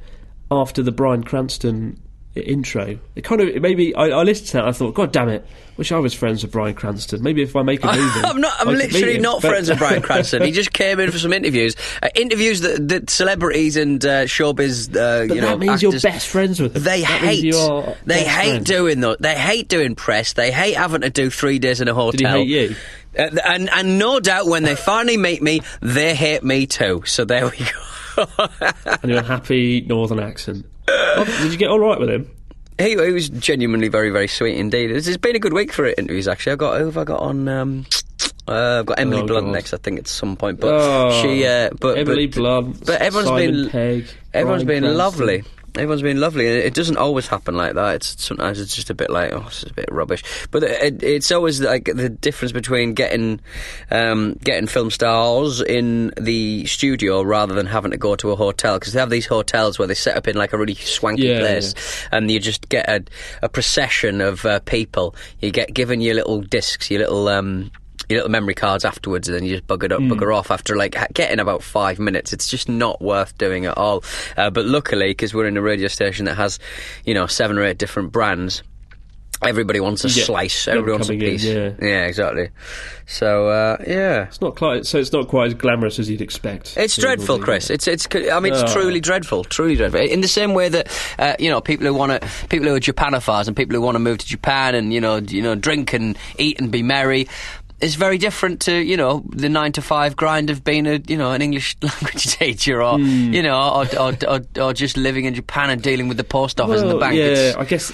[0.51, 1.99] after the Bryan Cranston
[2.41, 2.99] intro.
[3.15, 4.61] It kind of it maybe I, I listened to that.
[4.61, 5.47] and I thought, God damn it!
[5.77, 7.23] Wish I was friends with Bryan Cranston.
[7.23, 8.55] Maybe if I make a movie, I'm not.
[8.61, 9.23] I'm literally him.
[9.23, 10.43] not But- friends with Bryan Cranston.
[10.43, 14.89] He just came in for some interviews, uh, interviews that, that celebrities and uh, showbiz,
[14.97, 16.83] uh, But you know, that means actors, you're best friends with them.
[16.85, 17.55] They That hate.
[18.07, 18.65] They hate friends.
[18.67, 19.21] doing that.
[19.21, 20.33] They hate doing press.
[20.33, 22.13] They hate having to do three days in a hotel.
[22.13, 22.77] Did he hate you?
[23.19, 27.03] Uh, and and no doubt when they finally meet me, they hate me too.
[27.05, 28.27] So there we go.
[29.03, 30.65] and your happy northern accent.
[31.43, 32.31] Did you get all right with him?
[32.79, 34.91] He, he was genuinely very, very sweet indeed.
[34.91, 36.53] It's, it's been a good week for interviews, actually.
[36.53, 37.47] I got who have I got on?
[37.49, 37.87] Um,
[38.49, 39.53] uh, I've got Emily Oh, Blunt God.
[39.53, 40.59] next, I think, at some point.
[40.59, 44.83] But Oh, she, uh, but Emily but, Blunt, but everyone's Simon been Pegg, everyone's Bryan
[44.83, 44.97] been Cranston.
[44.99, 45.45] lovely.
[45.75, 47.95] Everyone's been lovely, and it doesn't always happen like that.
[47.97, 50.23] It's sometimes it's just a bit like, oh, this is a bit rubbish.
[50.51, 53.41] But it, it's always like the difference between getting
[53.91, 58.79] um, getting film stars in the studio rather than having to go to a hotel
[58.79, 61.41] because they have these hotels where they set up in like a really swanky Yeah,
[61.41, 61.75] place,
[62.13, 63.05] and you just get a,
[63.43, 65.15] a procession of uh, people.
[65.41, 67.29] You get given your little discs, your little.
[67.29, 67.71] Um,
[68.09, 70.97] your little memory cards afterwards, and then you just bugger up, bugger off after like
[71.15, 72.33] getting about five minutes.
[72.33, 74.05] It's just not worth doing at all.
[74.37, 76.59] Uh, but luckily, because we're in a radio station that has,
[77.05, 78.63] you know, seven or eight different brands,
[79.43, 80.69] everybody wants a get slice.
[80.69, 81.45] Everybody wants a coming in, piece.
[81.45, 82.05] yeah.
[82.07, 82.51] exactly.
[83.07, 84.25] So uh, yeah.
[84.25, 84.87] It's not quite.
[84.87, 86.77] So it's not quite as glamorous as you'd expect.
[86.77, 87.69] It's dreadful, Chris.
[87.69, 88.07] It's it's.
[88.15, 88.73] I mean, it's Oh.
[88.73, 89.45] truly dreadful.
[89.45, 90.01] Truly dreadful.
[90.01, 90.89] In the same way that
[91.19, 93.97] uh, you know people who want to, people who are Japanophiles and people who want
[93.97, 97.27] to move to Japan and you know, you know, drink and eat and be merry.
[97.83, 101.17] Is very different to you know the nine to five grind of being a you
[101.17, 103.35] know an English language teacher or Hmm.
[103.35, 106.61] you know or, or, or, or just living in Japan and dealing with the post
[106.61, 107.17] office and the bank.
[107.17, 107.93] Yeah, It's- I guess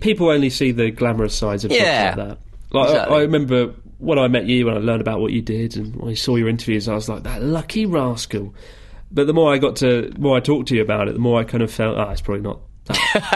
[0.00, 2.38] people only see the glamorous sides of Yeah, like that.
[2.70, 3.14] Like exactly.
[3.16, 6.08] I, I remember when I met you, when I learned about what you did, and
[6.08, 8.54] I saw your interviews, I was like, that lucky rascal.
[9.10, 11.18] But the more I got to, the more I talked to you about it, the
[11.20, 12.60] more I kind of felt, ah, it's probably not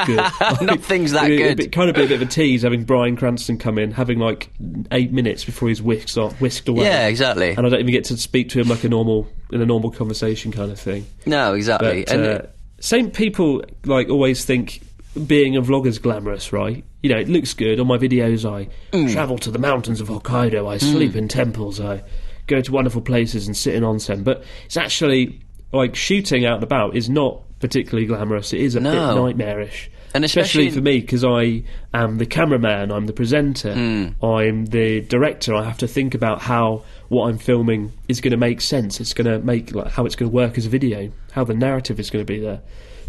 [0.07, 0.17] good.
[0.63, 1.61] Nothing's that It- good.
[1.61, 4.19] It, kind of be a bit of a tease having Bryan Cranston come in, having
[4.19, 4.51] like
[4.93, 6.85] eight minutes before he's whisked off, whisked away.
[6.85, 7.51] Yeah, exactly.
[7.51, 9.91] And I don't even get to speak to him like a normal, in a normal
[9.91, 11.07] conversation kind of thing.
[11.27, 12.05] no, exactly.
[12.07, 12.47] But and uh,
[12.81, 14.81] same people like always think
[15.27, 16.85] being a vlogger's glamorous, right?
[17.03, 18.49] You know, it looks good on my videos.
[18.49, 19.13] I Mm.
[19.13, 20.69] travel to the mountains of Hokkaido.
[20.69, 21.81] I sleep in temples.
[21.81, 22.03] I
[22.47, 24.23] go to wonderful places and sit in onsen.
[24.23, 25.41] But it's actually
[25.73, 28.53] like shooting out and about is not particularly glamorous.
[28.53, 28.91] It is a No.
[28.93, 29.91] bit nightmarish.
[30.13, 31.63] And especially- for me because I
[31.95, 34.25] am the cameraman, I'm the presenter, Hmm.
[34.25, 35.55] I'm the director.
[35.55, 39.01] I have to think about how what I'm filming is going to make sense.
[39.01, 41.55] It's going to make like how it's going to work as a video, how the
[41.55, 42.61] narrative is going to be there.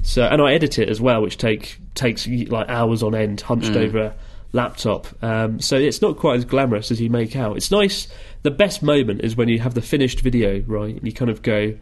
[0.04, 3.76] So, and I edit it as well, which take takes like hours on end, hunched
[3.76, 4.14] over a
[4.52, 5.08] laptop.
[5.24, 7.58] Um, so it's not quite as glamorous as you make out.
[7.58, 8.08] It's nice.
[8.44, 10.96] The best moment is when you have the finished video, right?
[10.96, 11.74] And you kind of go,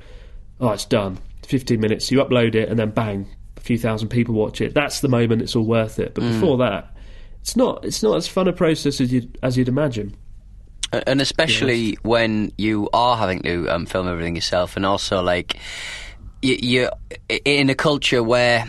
[0.61, 1.17] oh, it's done.
[1.45, 4.73] 15 minutes, you upload it, and then bang, a few thousand people watch it.
[4.73, 6.13] That's the moment it's all worth it.
[6.13, 6.95] But before that,
[7.41, 7.85] it's not.
[7.85, 10.15] It's not as fun a process as you'd as you'd imagine.
[10.91, 15.57] And especially when you are having to um, film everything yourself, and also like
[16.41, 16.91] you, you're
[17.45, 18.65] in a culture where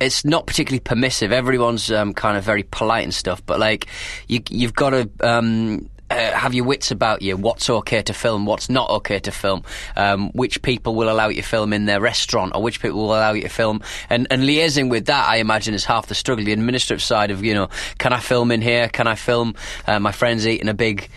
[0.00, 1.32] it's not particularly permissive.
[1.32, 3.86] Everyone's um, kind of very polite and stuff, but like
[4.26, 5.10] you, you've got to.
[5.20, 7.36] Um, uh, have your wits about you.
[7.36, 8.46] What's okay to film?
[8.46, 9.62] What's not okay to film?
[9.96, 13.14] Um, which people will allow you to film in their restaurant, or which people will
[13.14, 13.82] allow you to film?
[14.08, 16.44] And, and liaising with that, I imagine, is half the struggle.
[16.44, 17.68] The administrative side of you know,
[17.98, 18.88] can I film in here?
[18.88, 19.54] Can I film
[19.86, 21.08] uh, my friends eating a big,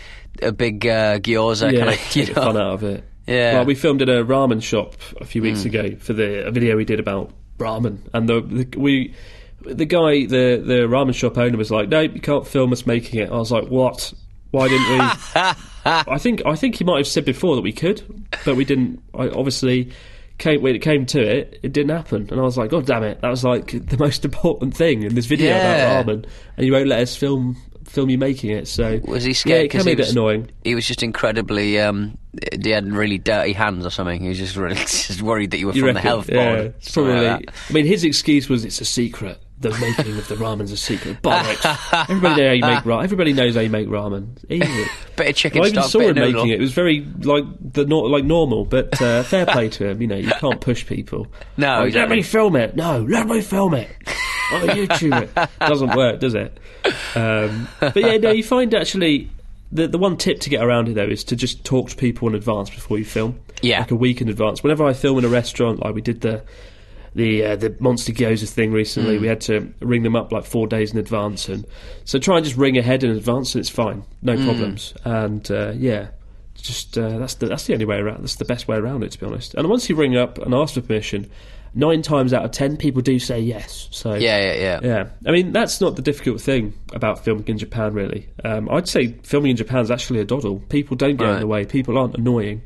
[0.42, 1.72] a big uh, gyoza?
[1.72, 2.42] yeah, Can I, you the know?
[2.42, 3.04] fun out of it.
[3.26, 3.54] Yeah.
[3.54, 6.76] Well, we filmed in a ramen shop a few weeks ago for the a video
[6.76, 9.14] we did about ramen, and the, the we.
[9.64, 13.20] The guy, the the ramen shop owner, was like, "No, you can't film us making
[13.20, 14.12] it." I was like, "What?
[14.52, 14.98] Why didn't we?"
[15.84, 18.02] I think I think he might have said before that we could,
[18.44, 19.02] but we didn't.
[19.12, 19.90] I obviously
[20.38, 23.02] came when it came to it, it didn't happen, and I was like, "God damn
[23.02, 26.00] it!" That was like the most important thing in this video Yeah.
[26.00, 27.56] about ramen, and you won't let us film
[27.92, 28.66] film you making it.
[28.68, 29.64] So Was he Yeah, scared?
[29.66, 30.50] it can be a bit was- annoying.
[30.64, 31.78] He was just incredibly.
[31.80, 32.18] Um,
[32.62, 34.20] he had really dirty hands or something.
[34.22, 36.08] He was just really just worried that you were You from the reckon?
[36.08, 36.74] health yeah, board.
[36.92, 37.26] probably.
[37.28, 37.50] like.
[37.68, 39.38] I mean, his excuse was it's a secret.
[39.60, 41.22] The making of the ramen's a secret.
[41.22, 42.08] Bollocks.
[42.10, 43.04] Everybody knows how you make ramen.
[43.04, 44.36] Everybody knows how you make ramen.
[44.50, 44.90] Easy.
[45.16, 46.54] Bit of chicken I even stock, saw him making it.
[46.54, 50.02] It was very like the like normal, but uh, fair play to him.
[50.02, 51.28] You know, you can't push people.
[51.58, 52.74] No, Like, let me film it.
[52.74, 53.88] No, let me film it.
[54.52, 56.58] On YouTube it doesn't work, does it?
[57.14, 58.30] Um, but yeah, no.
[58.30, 59.30] You find actually
[59.70, 62.28] the the one tip to get around it though is to just talk to people
[62.28, 63.40] in advance before you film.
[63.62, 63.80] Yeah.
[63.80, 64.62] like a week in advance.
[64.62, 66.42] Whenever I film in a restaurant, like we did the
[67.14, 70.66] the uh, the monster gyoza thing recently, we had to ring them up like four
[70.66, 71.66] days in advance, and
[72.04, 74.94] so try and just ring ahead in advance, and it's fine, no problems.
[75.04, 76.08] And uh, yeah,
[76.56, 78.22] just uh, that's the that's the only way around.
[78.22, 79.54] That's the best way around it, to be honest.
[79.54, 81.30] And once you ring up and ask for permission,
[81.74, 83.88] nine times out of ten, people do say yes.
[83.90, 84.80] So Yeah, yeah, yeah.
[84.82, 87.94] yeah, I mean that's not the difficult thing about filming in Japan.
[87.94, 90.60] Really, um, I'd say filming in Japan is actually a doddle.
[90.60, 91.64] People don't get in the way.
[91.64, 92.62] People aren't annoying.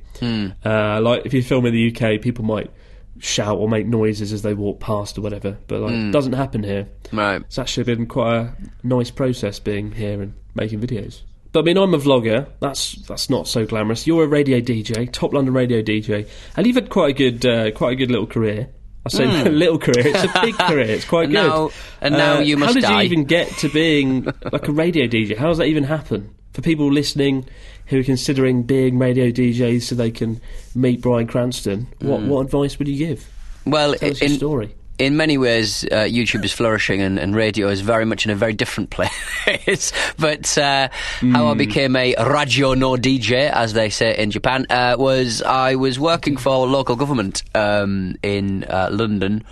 [0.64, 2.70] Uh, like if you film in the UK, people might
[3.18, 6.62] shout or make noises as they walk past or whatever, but like it doesn't happen
[6.62, 6.88] here.
[7.12, 7.40] Right.
[7.42, 11.22] It's actually been quite a nice process being here and making videos.
[11.52, 12.48] But I mean, I'm a vlogger.
[12.60, 14.06] That's that's not so glamorous.
[14.06, 17.70] You're a radio DJ, top London radio DJ, and you've had quite a good uh,
[17.70, 18.68] quite a good little career.
[19.06, 20.06] I say little career.
[20.08, 20.80] It's a big career.
[20.90, 21.48] It's quite And good.
[21.48, 21.70] now-
[22.02, 23.02] and now you must How did die.
[23.02, 25.36] you even get to being like a radio DJ?
[25.36, 27.46] How does that even happen for people listening
[27.86, 30.40] who are considering being radio DJs so they can
[30.74, 31.86] meet Bryan Cranston?
[32.00, 32.28] What Hmm.
[32.28, 33.26] what advice would you give?
[33.64, 34.74] Well, Tell us your in, story.
[34.98, 38.34] In many ways, uh, YouTube is flourishing and, and radio is very much in a
[38.34, 39.92] very different place.
[40.18, 40.88] but uh,
[41.32, 41.58] how I Hmm.
[41.58, 46.36] became a radio no DJ, as they say in Japan, uh, was I was working
[46.36, 49.44] for local government um, in uh, London,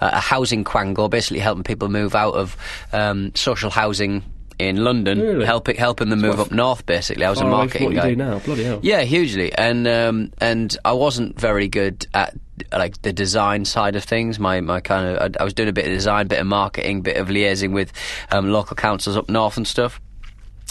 [0.00, 2.56] uh, a housing quango, basically helping people move out of
[2.92, 4.22] um, social housing.
[4.60, 5.46] In London, Really?
[5.46, 6.84] helping helping them move up north.
[6.84, 8.24] Basically, I was a Far away from marketing guy.
[8.30, 8.40] now.
[8.40, 8.78] Bloody hell.
[8.82, 12.34] Yeah, hugely, and um, and I wasn't very good at
[12.72, 14.38] like the design side of things.
[14.38, 17.02] My my kind of I, I was doing a bit of design, bit of marketing,
[17.02, 17.92] bit of liaising with
[18.30, 20.00] um, local councils up north and stuff.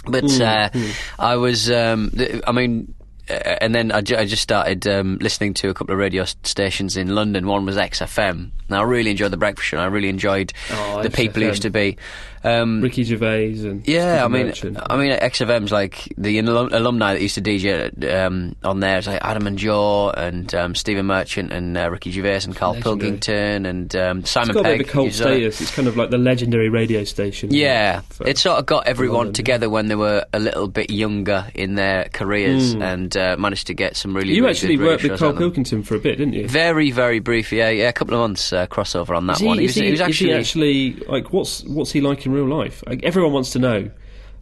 [0.05, 0.69] But uh,
[1.17, 2.11] I was, um,
[2.47, 2.93] I mean.
[3.31, 6.25] Uh, and then I, ju- I just started um, listening to a couple of radio
[6.43, 7.45] stations in London.
[7.45, 8.49] One was XFM.
[8.69, 9.77] Now I really enjoyed the breakfast show.
[9.77, 11.97] and I really enjoyed Oh, the people who used to be.
[12.43, 14.77] Um, Ricky Gervais and yeah, I mean, Merchant.
[14.89, 18.97] I mean, XFM's like the alum- alumni that used to DJ um, on there.
[18.97, 22.73] It's like Adam and Joe and um, Stephen Merchant and uh, Ricky Gervais and Carl
[22.73, 22.99] Legendary.
[22.99, 25.61] Pilkington and um, Simon it's got a bit of a cult uh, status.
[25.61, 27.53] It's kind of like the legendary radio station.
[27.53, 29.33] yeah, it sort of got everyone London.
[29.33, 33.73] together when they were a little bit younger in their careers and uh, managed to
[33.73, 34.33] get some really.
[34.33, 35.33] You really actually worked with Carl.
[35.33, 36.47] Pilkington for a bit, didn't you?
[36.47, 37.51] Very, very brief.
[37.51, 39.59] Yeah, yeah, a couple of months uh, crossover on that he, one.
[39.59, 40.33] is, he, he was he actually.
[40.33, 42.83] actually like what's what's he like in real life?
[42.87, 43.91] Like, everyone wants to know,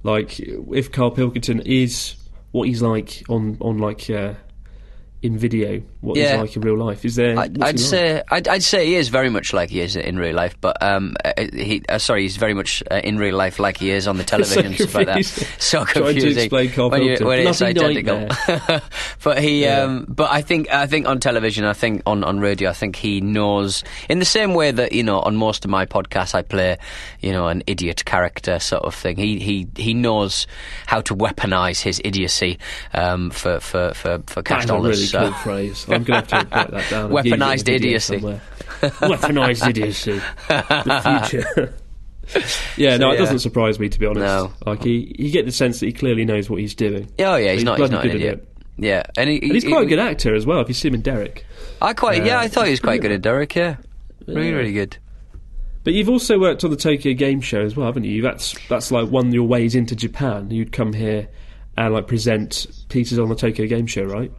[0.03, 2.15] like if Carl Pilkington is
[2.51, 4.33] what he's like on on like uh,
[5.21, 6.31] in video what Yeah.
[6.33, 7.05] he's like in real life?
[7.05, 7.37] Is there?
[7.37, 7.79] I'd, what's I'd like?
[7.79, 10.81] say I'd, I'd say he is very much like he is in real life, but
[10.81, 14.07] um, uh, he uh, sorry, he's very much uh, in real life like he is
[14.07, 15.13] on the television and stuff like that.
[15.15, 15.47] confusing.
[15.59, 18.27] So Trying to confusing explain Carl when, you, when it's identical.
[19.23, 19.81] but he, Yeah.
[19.83, 22.95] um, but I think I think on television, I think on on radio, I think
[22.95, 26.41] he knows in the same way that you know on most of my podcasts, I
[26.41, 26.77] play
[27.21, 29.17] you know an idiot character sort of thing.
[29.17, 30.47] He he he knows
[30.85, 32.59] how to weaponize his idiocy
[32.93, 35.19] um, for for for for cash That's a really so.
[35.19, 35.85] cool phrase.
[35.97, 37.11] I'm going to have to write that down.
[37.17, 38.19] and use it in a Weaponised video idiocy.
[38.81, 40.21] Weaponized idiocy.
[40.47, 41.73] The future.
[42.77, 43.19] yeah, no, So, it yeah.
[43.19, 44.19] doesn't surprise me to be honest.
[44.21, 44.53] No.
[44.65, 47.09] Like he, you get the sense that he clearly knows what he's doing.
[47.19, 47.79] Oh yeah, he's, He's not.
[47.79, 48.47] He's not an idiot.
[48.77, 50.59] Yeah, and, he, And he's he- quite a good actor as well.
[50.61, 51.45] If you see him in Derek.
[51.81, 52.23] I quite.
[52.25, 53.55] yeah, Uh, I thought he was quite good at Derek.
[53.55, 53.77] Yeah,
[54.27, 54.55] really, Yeah.
[54.55, 54.97] really good.
[55.83, 58.21] But you've also worked on the Tokyo Game Show as well, haven't you?
[58.21, 60.51] That's that's like one of your ways into Japan.
[60.51, 61.29] You'd come here
[61.77, 64.31] and like present pieces on the Tokyo Game Show, right?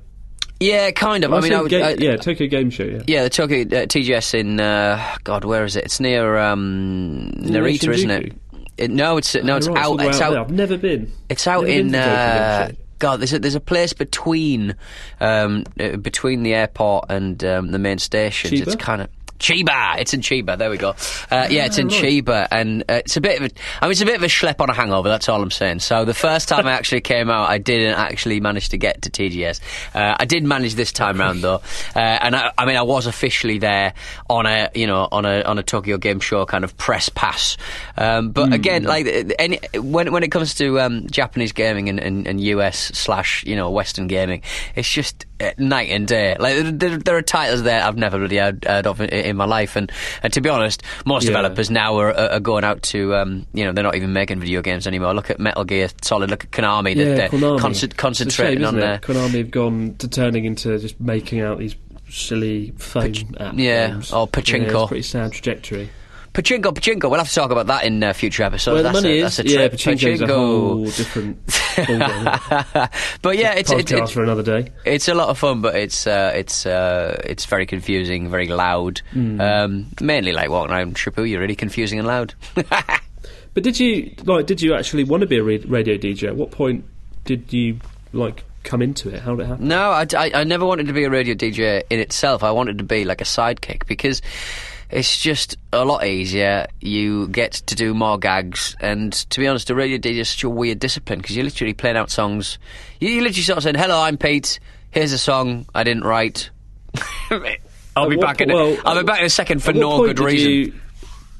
[0.61, 1.33] Yeah, kind of.
[1.33, 1.71] I mean, I would.
[1.71, 2.85] ga- I, yeah, Tokyo Game Show.
[2.85, 5.85] Yeah, Yeah, the Tokyo uh, TGS in uh, God, where is it?
[5.85, 8.33] It's near um, Narita, isn't it?
[8.77, 8.91] it?
[8.91, 10.07] No, it's no, it's Oh, right, out.
[10.09, 10.41] It's out there.
[10.41, 11.13] I've never been.
[11.29, 11.95] It's out Never in.
[11.95, 14.75] Uh, God, there's a, there's a place between
[15.21, 18.53] um, uh, between the airport and um, the main stations.
[18.53, 18.67] Chiba?
[18.67, 19.09] It's kind of.
[19.39, 20.59] Chiba, it's in Chiba.
[20.59, 20.91] There we go.
[21.31, 22.03] Uh, yeah, it's in right.
[22.03, 23.55] Chiba, and uh, it's a bit of a.
[23.81, 25.09] I mean, it's a bit of a schlep on a hangover.
[25.09, 25.81] That's all I'm saying.
[25.81, 29.11] So the first time I actually came out, I didn't actually manage to get to
[29.11, 29.61] TGS.
[29.95, 31.63] Uh, I did manage this time round though,
[31.95, 33.95] uh, and I, I mean, I was officially there
[34.29, 37.57] on a you know on a on a Tokyo Game Show kind of press pass.
[37.97, 42.27] Um, but again, like any when when it comes to um, Japanese gaming and, and,
[42.27, 44.43] and US slash you know Western gaming,
[44.75, 46.37] it's just uh, night and day.
[46.39, 49.45] Like there, there are titles there I've never really heard, heard of in, in my
[49.45, 49.91] life, and,
[50.23, 51.31] and to be honest, most Yeah.
[51.31, 54.63] developers now are, are going out to um, you know they're not even making video
[54.63, 55.15] games anymore.
[55.15, 56.31] Look at Metal Gear Solid.
[56.31, 56.95] Look at Konami.
[56.97, 57.83] Yeah, They're, Konami.
[57.83, 58.99] a concentrating shame, on their?
[58.99, 61.77] Konami have gone to turning into just making out these
[62.11, 64.13] silly phone app yeah, games.
[64.13, 64.85] or Yeah, pachinko.
[64.85, 65.91] a pretty sad trajectory.
[66.39, 67.11] Pachinko, pachinko.
[67.11, 68.75] We'll have to talk about that in uh, future episodes.
[68.75, 71.45] Where the that's money a, is, that's a yeah, pachinko's a whole different
[73.23, 74.71] but yeah, it's, it's, podcast it's for another day.
[74.85, 79.03] it's a lot of fun, but it's uh, it's uh, it's very confusing, very loud.
[79.13, 79.41] Hmm.
[79.41, 82.35] Um, mainly like walking around Shibuya, really confusing and loud.
[83.55, 84.47] But did you like?
[84.47, 86.29] Did you actually want to be a radio DJ?
[86.29, 86.85] At what point
[87.25, 87.81] did you
[88.13, 89.21] like come into it?
[89.21, 89.67] How did it happen?
[89.67, 92.45] No, I, I, I never wanted to be a radio DJ in itself.
[92.45, 94.23] I wanted to be like a sidekick because
[94.91, 96.67] it's just a lot easier.
[96.81, 100.45] You get to do more gags, and to be honest, a radio DJ is such
[100.45, 102.59] a weird discipline because you're literally playing out songs.
[103.01, 104.61] You, you literally sort of saying, "Hello, I'm Pete.
[104.91, 106.51] Here's a song I didn't write."
[107.97, 108.51] I'll be what back in.
[108.51, 110.51] A, well, I'll be back in a second for no good reason.
[110.51, 110.73] you-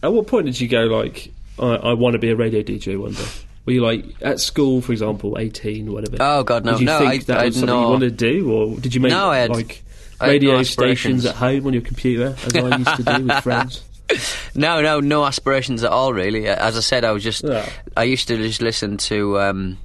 [0.03, 1.33] at what point did you go like?
[1.59, 3.25] I, I want to be a radio DJ one day.
[3.65, 6.17] Were you like at school, for example, eighteen or whatever?
[6.21, 6.73] Oh, God, no.
[6.73, 7.83] Did you No, think I- that I- was something no.
[7.83, 9.83] you wanted to do, or did you make No, I had- like
[10.21, 11.23] No radio aspirations.
[11.23, 13.85] stations at home on your computer, as I used to do with friends?
[14.55, 16.13] No, no, no aspirations at all.
[16.15, 17.45] Really, as I said, I was just.
[17.45, 17.69] Yeah.
[17.97, 19.79] I used to just listen to um,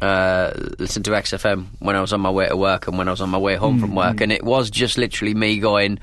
[0.00, 3.10] uh, listen to XFM when I was on my way to work and when I
[3.10, 5.98] was on my way home Mm, from work, and it was just literally me going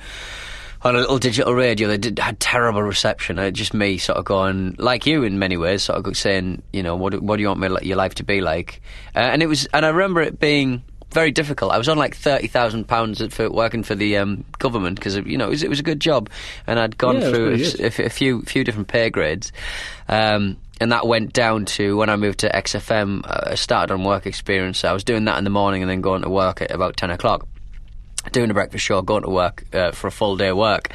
[0.84, 3.38] on a little digital radio that did, had terrible reception.
[3.38, 6.82] Uh, just me sort of going like you in many ways, sort of saying, you
[6.82, 8.82] know, what do- what do you want me, your life to be like?
[9.16, 10.82] Uh, and it was, and I remember it being.
[11.12, 11.72] Very difficult.
[11.74, 15.38] I was on like thirty thousand pounds for working for the um, government because you
[15.38, 16.30] know it was, it was a good job,
[16.68, 19.52] and I'd gone Yeah, through a, a few few different pay grades,
[20.08, 23.26] um, and that went down to when I moved to XFM.
[23.26, 24.86] Uh, I started on work experience.
[24.86, 27.12] I was doing that in the morning and then going to work at about ten
[27.12, 27.46] o'clock.
[28.32, 30.90] Doing a breakfast show, going to work uh, for a full day of work,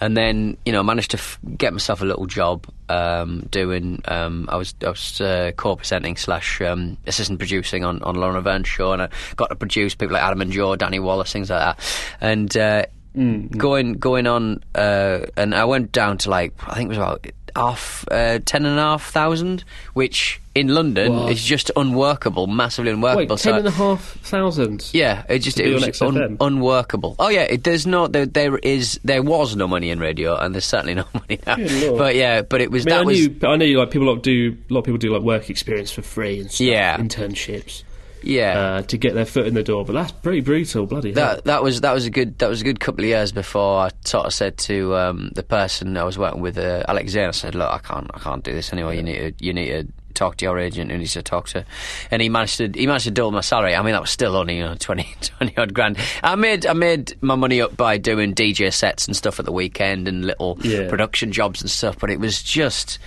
[0.00, 4.00] and then you know managed to f- get myself a little job um, doing.
[4.06, 8.68] Um, I was I was uh, co-presenting slash um, assistant producing on on Lauren Laverne's
[8.68, 11.60] show, and I got to produce people like Adam and Joe, Danny Wallace, things like
[11.60, 11.78] that,
[12.20, 12.56] and.
[12.56, 16.96] Uh, Going going on, uh, and I went down to like I think it was
[16.96, 17.26] about
[17.56, 23.34] half uh, ten and a half thousand, which in London is just unworkable, massively unworkable.
[23.36, 24.90] Wait, So- ten and a half thousand.
[24.92, 27.16] yeah, it just it was un- unworkable.
[27.18, 30.54] Oh yeah, it, there's no there, there is there was no money in radio, and
[30.54, 31.56] there's certainly no money now.
[31.96, 34.12] But yeah, but it was I mean, that I was knew, I knew like people
[34.12, 36.96] like do a lot of people do like work experience for free and stuff, Yeah.
[36.98, 37.82] internships
[38.22, 38.58] yeah.
[38.58, 39.84] uh, to get their foot in the door.
[39.84, 41.36] But that's pretty brutal, bloody hell.
[41.36, 43.80] that that was that was a good that was a good couple of years before
[43.80, 47.28] I sort of said to um, the person I was working with, uh, Alex Zane,
[47.28, 48.94] I said, "Look, I can't I can't do this anymore.
[48.94, 51.64] You need to you need to." Talk to your agent who needs to talk to,
[52.10, 53.74] and he managed to he managed to double my salary.
[53.74, 55.08] I mean, that was still only you know 20,
[55.38, 55.96] 20 odd grand.
[56.22, 59.52] I made I made my money up by doing DJ sets and stuff at the
[59.52, 60.86] weekend and little Yeah.
[60.90, 61.98] production jobs and stuff.
[61.98, 62.98] But it was just,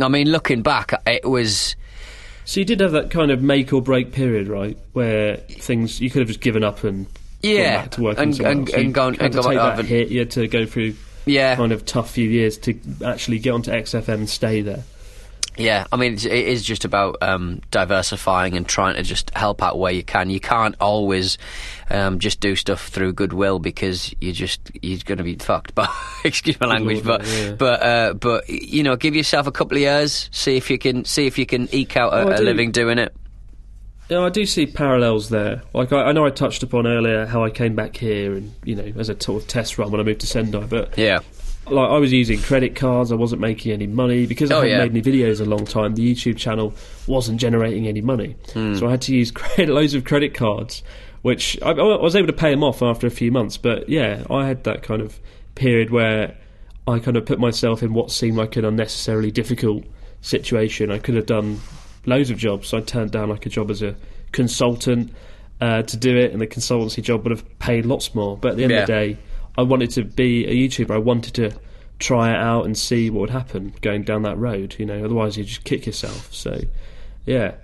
[0.00, 1.76] I mean, looking back, it was
[2.44, 4.76] So you did have that kind of make or break period, right?
[4.92, 7.06] Where things you could have just given up and
[7.42, 8.74] Yeah, back to work and- and, and- else.
[8.76, 10.08] and You go- and to go take that hit.
[10.08, 10.94] You had to go through
[11.26, 12.74] Yeah, kind of tough few years to
[13.04, 14.82] actually get onto XFM and stay there.
[15.56, 19.62] Yeah, I mean, it's, it is just about um, diversifying and trying to just help
[19.62, 20.28] out where you can.
[20.30, 21.38] You can't always
[21.90, 25.74] um, just do stuff through goodwill because you just you're going to be fucked.
[25.74, 25.90] But
[26.24, 27.52] excuse my language, but yeah.
[27.52, 31.04] but uh, but you know, give yourself a couple of years, see if you can
[31.04, 32.44] see if you can eke out a, Oh, I a do.
[32.44, 33.14] living doing it.
[34.10, 35.62] Yeah, I do see parallels there.
[35.72, 38.74] Like I, I know I touched upon earlier how I came back here and you
[38.74, 41.20] know as a sort of test run when I moved to Sendai, but Yeah,
[41.70, 44.70] like I was using credit cards, I wasn't making any money because I Oh, hadn't
[44.70, 44.78] yeah.
[44.84, 45.94] made any videos a long time.
[45.94, 46.74] The YouTube channel
[47.06, 48.74] wasn't generating any money, Hmm.
[48.76, 50.82] so I had to use credit, loads of credit cards,
[51.22, 53.56] which I, I was able to pay them off after a few months.
[53.56, 55.18] But yeah, I had that kind of
[55.54, 56.36] period where
[56.86, 59.84] I kind of put myself in what seemed like an unnecessarily difficult
[60.20, 60.90] situation.
[60.90, 61.60] I could have done
[62.04, 62.74] loads of jobs.
[62.74, 63.94] I turned down like a job as a
[64.32, 65.12] consultant
[65.60, 68.36] uh, to do it, and the consultancy job would have paid lots more.
[68.36, 69.18] But at the end of the day,
[69.56, 70.90] I wanted to be a YouTuber.
[70.90, 71.52] I wanted to
[71.98, 74.76] try it out and see what would happen going down that road.
[74.78, 76.32] You know, otherwise you just kick yourself.
[76.34, 76.60] So,
[77.24, 77.54] yeah,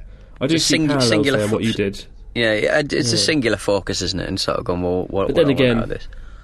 [0.40, 2.04] I Just sing- parallels singular there what you did.
[2.34, 4.28] yeah, yeah it's a singular focus, isn't it?
[4.28, 5.26] And sort of going, well, what?
[5.28, 5.98] But then again-?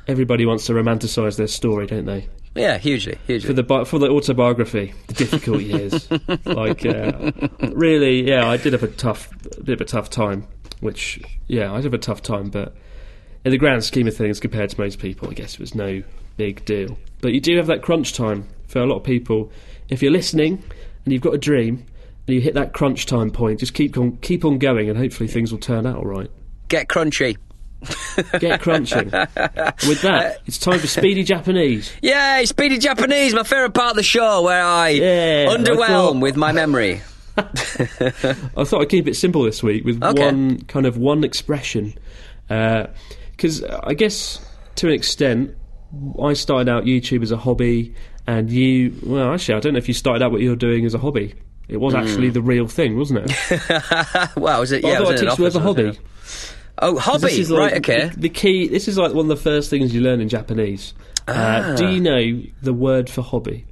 [0.08, 2.28] Everybody wants to romanticise their story, don't they?
[2.54, 3.46] yeah, hugely, hugely.
[3.48, 6.08] For the bi- for the autobiography, the difficult years.
[6.46, 7.32] Like, uh,
[7.72, 9.28] really, yeah, I did have a tough,
[9.64, 10.46] bit of a tough time.
[10.80, 12.74] Which, yeah, I did have a tough time, but
[13.46, 16.02] in the grand scheme of things, compared to most people, I guess it was no
[16.36, 16.98] big deal.
[17.20, 19.52] But you do have that crunch time for a lot of people.
[19.88, 20.62] If you're listening
[21.04, 21.86] and you've got a dream
[22.26, 25.28] and you hit that crunch time point, just keep on keep on going, and hopefully
[25.28, 26.28] things will turn out all right.
[26.66, 27.36] Get crunchy.
[28.40, 29.04] Get crunching.
[29.86, 31.92] With that, it's time for Speedy Japanese.
[32.02, 36.20] Yay, Speedy Japanese, my favourite part of the show where I Yeah, I underwhelm thought-
[36.20, 37.00] with my memory.
[37.38, 40.24] I thought I'd keep it simple this week with Okay.
[40.24, 41.94] one kind of one expression,
[42.50, 42.86] uh,
[43.36, 44.40] because uh, I guess
[44.76, 45.54] to an extent,
[46.22, 47.94] I started out YouTube as a hobby,
[48.26, 50.94] and you, well, actually, I don't know if you started out what you're doing as
[50.94, 51.34] a hobby.
[51.68, 52.34] It was actually hmm.
[52.34, 54.36] the real thing, wasn't it?
[54.36, 54.82] wow, was it?
[54.82, 55.98] But Yeah, I it thought an teach you as a hobby.
[56.78, 57.78] Oh, hobby, This is like right?
[57.78, 58.08] Okay.
[58.10, 58.68] The, the key.
[58.68, 60.94] This is like one of the first things you learn in Japanese.
[61.26, 62.04] Uh, do you ah.
[62.04, 63.66] know the word for hobby?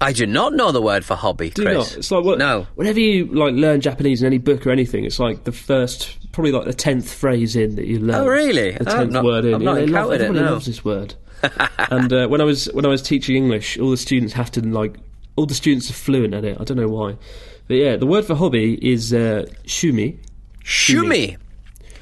[0.00, 1.96] I do not know the word for hobby, Do you Chris.
[1.96, 2.66] It's like what, No.
[2.74, 6.52] Whenever you like learn Japanese in any book or anything, it's like the first, probably
[6.52, 8.22] like the tenth phrase in that you learn.
[8.22, 8.72] Oh, really?
[8.72, 9.52] The tenth not- word in.
[9.52, 10.52] Yeah, not they love, it, everybody no.
[10.52, 11.14] loves this word.
[11.90, 14.60] and uh, when I was when I was teaching English, all the students have to
[14.60, 14.96] like
[15.36, 16.58] all the students are fluent at it.
[16.60, 17.16] I don't know why,
[17.66, 20.18] but yeah, the word for hobby is uh, shumi.
[20.64, 21.38] Shumi.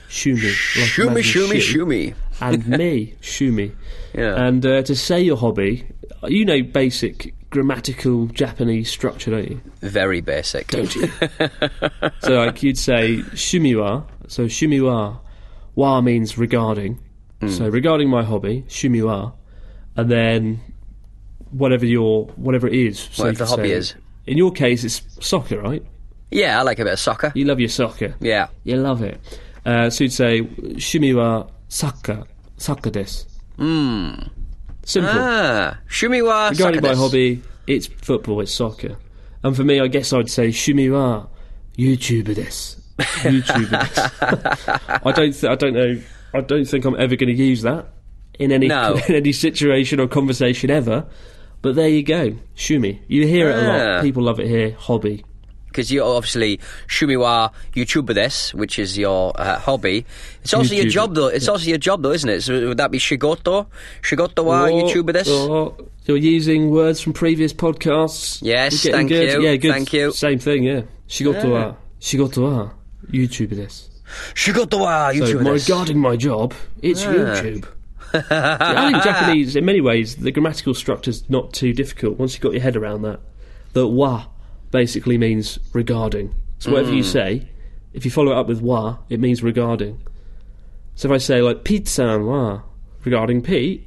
[0.09, 0.42] Shumi.
[0.76, 2.14] like Shumi, shumi, shumi.
[2.40, 3.74] And me, shumi.
[4.14, 4.42] Yeah.
[4.42, 5.86] And uh, to say your hobby,
[6.26, 9.61] you know basic grammatical Japanese structure, don't you?
[9.80, 10.68] Very basic.
[10.68, 11.09] Don't you?
[12.20, 14.05] so like you'd say shumiwa.
[14.28, 15.18] So shumiwa,
[15.74, 16.99] wa means regarding.
[17.40, 17.49] Hmm.
[17.49, 19.32] So regarding my hobby, shumiwa,
[19.96, 20.61] and then
[21.51, 22.99] whatever your whatever it is.
[23.12, 23.94] So Whatever the hobby say- is.
[24.26, 25.82] In your case, it's soccer, right?
[26.30, 27.32] Yeah, I like a bit of soccer.
[27.34, 28.14] You love your soccer.
[28.20, 28.49] Yeah.
[28.64, 29.18] You love it.
[29.64, 32.24] Uh, so you'd say shumiwa soccer,
[32.59, 33.24] soccer des.
[33.57, 34.30] Mm.
[34.89, 35.12] Simple.
[35.14, 38.97] Ah, shumi wa Regarding my hobby, it's football, it's soccer.
[39.43, 41.26] And for me, I guess I'd say shumi wa
[41.76, 42.76] YouTuber des.
[43.22, 45.01] YouTuber.
[45.05, 46.01] I don't, th- I don't know,
[46.32, 47.89] I don't think I'm ever going to use that
[48.39, 48.99] in any No.
[49.09, 51.07] in any situation or conversation ever.
[51.61, 53.01] But there you go, shumi.
[53.09, 53.95] You hear it a Ah.
[53.97, 54.03] lot.
[54.03, 54.70] People love it here.
[54.78, 55.22] Hobby.
[55.78, 56.58] Because you're obviously
[56.88, 60.04] shumiwa YouTuber this, which is your uh, hobby.
[60.42, 61.28] It's also your job though.
[61.28, 62.42] It's also your job though, isn't it?
[62.42, 63.68] So would that be shigoto?
[64.02, 65.28] Shigoto wa YouTuber this?
[65.28, 65.76] or
[66.06, 68.40] you're using words from previous podcasts.
[68.42, 69.34] Yes, thank good.
[69.34, 69.70] you, Yeah, good.
[69.72, 70.10] thank you.
[70.10, 70.64] Same thing.
[70.64, 70.82] Yeah.
[71.08, 72.70] Shigoto wa uh, shigoto uh, wa
[73.12, 73.88] YouTuber this.
[74.34, 75.68] Shigoto wa So YouTuber my, this.
[75.68, 77.64] regarding my job, it's YouTube.
[77.64, 77.70] See,
[78.30, 82.52] I think Japanese, in many ways, the grammatical structure's not too difficult once you've got
[82.52, 83.20] your head around that.
[83.74, 84.26] The wa
[84.70, 86.34] basically means regarding.
[86.58, 86.96] So whatever Mm.
[86.96, 87.48] you say,
[87.92, 90.00] if you follow it up with wa, it means regarding.
[90.94, 92.62] So if I say like Pete-san wa
[93.04, 93.86] regarding Pete,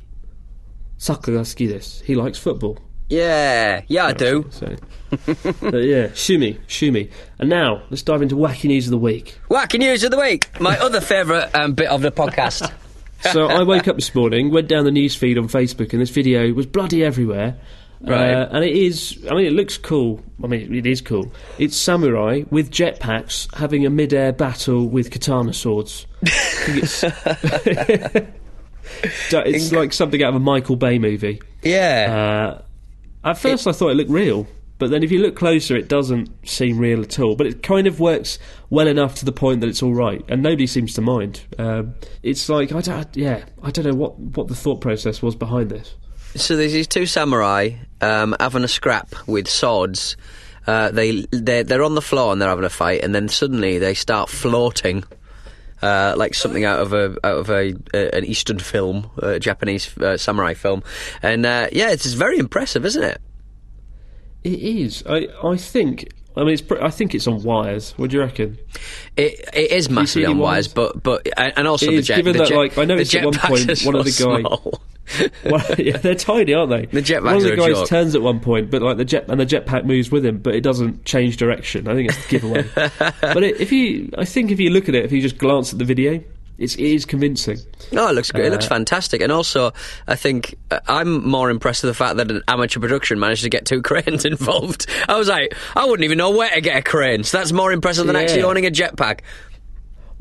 [0.97, 2.01] suki desu.
[2.03, 2.77] He likes football.
[3.09, 4.45] Yeah, yeah, I do.
[4.51, 4.73] So,
[5.09, 7.11] but yeah, shumi, shumi.
[7.39, 9.37] And now let's dive into wacky news of the week.
[9.49, 10.49] Wacky news of the week.
[10.61, 12.71] My other favourite um, bit of the podcast.
[13.31, 16.09] so I woke up this morning, went down the news feed on Facebook, and this
[16.09, 17.57] video was bloody everywhere.
[18.03, 18.33] Right.
[18.33, 20.21] Uh, and it is, I mean, it looks cool.
[20.43, 21.31] I mean, it is cool.
[21.59, 26.07] It's samurai with jetpacks having a mid-air battle with katana swords.
[26.23, 27.03] It's
[29.33, 31.41] it's like something out of a Michael Bay movie.
[31.63, 32.61] Yeah.
[33.23, 34.47] Uh, at first, I thought it looked real,
[34.79, 37.35] But then if you look closer, it doesn't seem real at all.
[37.35, 38.39] But it kind of works
[38.71, 41.41] well enough to the point that it's all right, and nobody seems to mind.
[41.59, 41.93] Um,
[42.23, 45.69] it's like I don't, yeah, I don't know what what the thought process was behind
[45.69, 45.95] this.
[46.35, 47.71] So there's these two samurai
[48.01, 50.15] um, having a scrap with swords.
[50.67, 53.77] Uh, they they're, they're on the floor and they're having a fight, and then suddenly
[53.79, 55.03] they start floating.
[55.81, 59.97] Uh, like something out of a out of a, a an Eastern film, a Japanese
[59.97, 60.83] uh, samurai film,
[61.23, 63.19] and uh, yeah, it's, very impressive, isn't it?
[64.43, 65.03] It is.
[65.09, 66.09] I I think.
[66.37, 66.61] I mean, it's.
[66.61, 67.93] Pre- I think it's on wires.
[67.97, 68.59] What do you reckon?
[69.17, 72.17] It it is massively on the wires, but but and also It the is, jet.
[72.17, 74.41] given the that, jet- like, I know it's at one point, one of the guy-
[74.41, 74.81] small.
[75.45, 76.85] well, yeah, they're tiny, aren't they?
[76.85, 77.87] The jetpacks One of the guys joke.
[77.87, 80.55] turns at one point, but like the jet and the jetpack moves with him, but
[80.55, 81.87] it doesn't change direction.
[81.87, 82.65] I think it's the giveaway.
[83.21, 85.73] but it, if you, I think if you look at it, if you just glance
[85.73, 86.23] at the video,
[86.57, 87.57] it's, it is convincing.
[87.91, 88.45] No, it looks great.
[88.45, 89.73] It looks Uh, fantastic, and also
[90.07, 93.49] I think uh, I'm more impressed with the fact that an amateur production managed to
[93.49, 94.85] get two cranes involved.
[95.09, 97.23] I was like, I wouldn't even know where to get a crane.
[97.23, 98.21] So that's more impressive than Yeah.
[98.21, 99.21] actually owning a jetpack.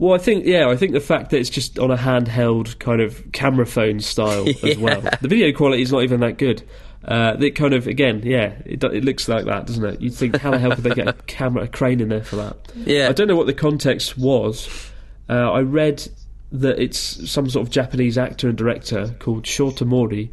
[0.00, 3.02] Well, I think yeah, I think the fact that it's just on a handheld kind
[3.02, 5.02] of camera phone style as well.
[5.02, 6.62] The video quality is not even that good.
[7.04, 10.00] Uh, it kind of again, yeah, it, it looks like that, doesn't it?
[10.00, 12.36] You'd think how the hell could they get a camera, a crane in there for
[12.36, 12.56] that?
[12.76, 13.10] Yeah.
[13.10, 14.90] I don't know what the context was.
[15.28, 16.08] Uh, I read
[16.50, 20.32] that it's some sort of Japanese actor and director called Shota Mori,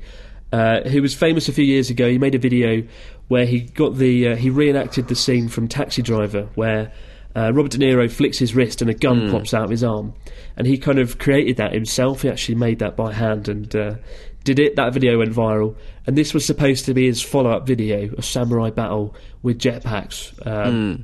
[0.54, 2.10] uh, who was famous a few years ago.
[2.10, 2.88] He made a video
[3.28, 6.94] where he got the uh, he reenacted the scene from Taxi Driver where.
[7.38, 10.14] Uh, Robert De Niro flicks his wrist and a gun pops out of his arm,
[10.56, 12.24] and he kind of created that himself.
[12.24, 13.96] He actually made that by hand and uh,
[14.44, 14.76] did it.
[14.76, 15.76] That video went viral,
[16.08, 20.34] and this was supposed to be his follow-up video, a samurai battle with jetpacks.
[20.48, 21.04] Um,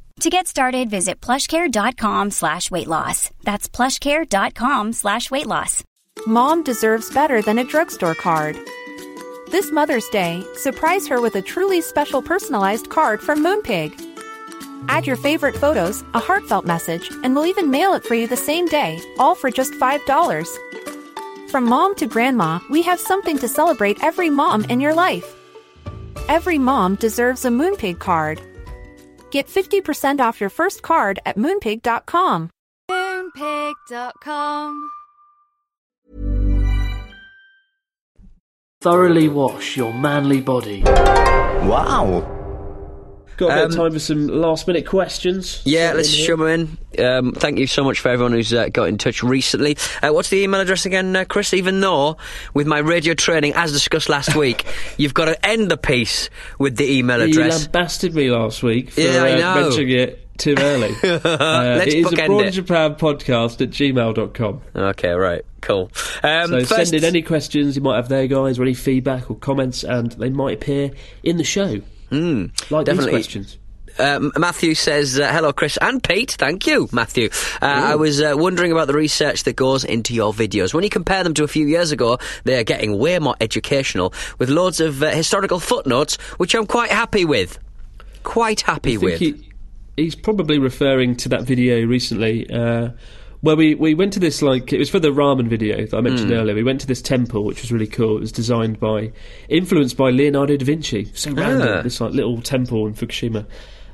[0.21, 3.31] To get started, visit plushcare.com slash weight loss.
[3.41, 5.83] That's plushcare.com slash weight loss.
[6.27, 8.55] Mom deserves better than a drugstore card.
[9.49, 13.99] This Mother's Day, surprise her with a truly special personalized card from Moonpig.
[14.89, 18.37] Add your favorite photos, a heartfelt message, and we'll even mail it for you the
[18.37, 21.49] same day, all for just $5.
[21.49, 25.35] From mom to grandma, we have something to celebrate every mom in your life.
[26.29, 28.39] Every mom deserves a Moonpig card.
[29.31, 32.49] Get 50% off your first card at moonpig.com.
[32.89, 34.91] Moonpig.com.
[38.81, 40.81] Thoroughly wash your manly body.
[40.83, 42.40] Wow.
[43.41, 45.61] Got a bit Um, of time for some last minute questions.
[45.65, 47.03] Yeah, let's in them in.
[47.05, 49.77] Um, thank you so much for everyone who's uh, got in touch recently.
[50.03, 51.53] Uh, what's the email address again, uh, Chris?
[51.53, 52.17] Even though,
[52.53, 54.65] with my radio training, as discussed last week,
[54.97, 56.29] you've got to end the piece
[56.59, 57.59] with the email address.
[57.59, 59.61] You lambasted me last week for Yeah, I uh, know.
[59.63, 60.89] mentioning it too early.
[61.03, 62.51] uh, Let's it is a Broad it.
[62.51, 64.61] Japan podcast at gmail.com.
[64.75, 65.91] Okay, right, cool.
[66.23, 69.29] Um, So first, send in any questions you might have there, guys, or any feedback
[69.31, 70.91] or comments, and they might appear
[71.23, 71.81] in the show.
[72.11, 73.13] Mm, like definitely.
[73.13, 73.57] these questions.
[73.99, 76.31] Um, Matthew says, uh, hello, Chris and Pete.
[76.31, 77.29] Thank you, Matthew.
[77.61, 80.73] Uh, I was uh, wondering about the research that goes into your videos.
[80.73, 84.13] When you compare them to a few years ago, they are getting way more educational
[84.39, 87.59] with loads of uh, historical footnotes, which I'm quite happy with.
[88.23, 89.19] Quite happy with.
[89.19, 89.49] he,
[89.97, 92.89] he's probably referring to that video recently uh,
[93.41, 96.01] where we, we went to this like it was for the ramen video that I
[96.01, 96.37] mentioned Hmm.
[96.37, 96.55] earlier.
[96.55, 98.17] We went to this temple which was really cool.
[98.17, 99.11] It was designed by
[99.49, 101.11] influenced by Leonardo da Vinci.
[101.13, 101.67] So random.
[101.67, 101.81] Ah.
[101.81, 103.45] This like little temple in Fukushima,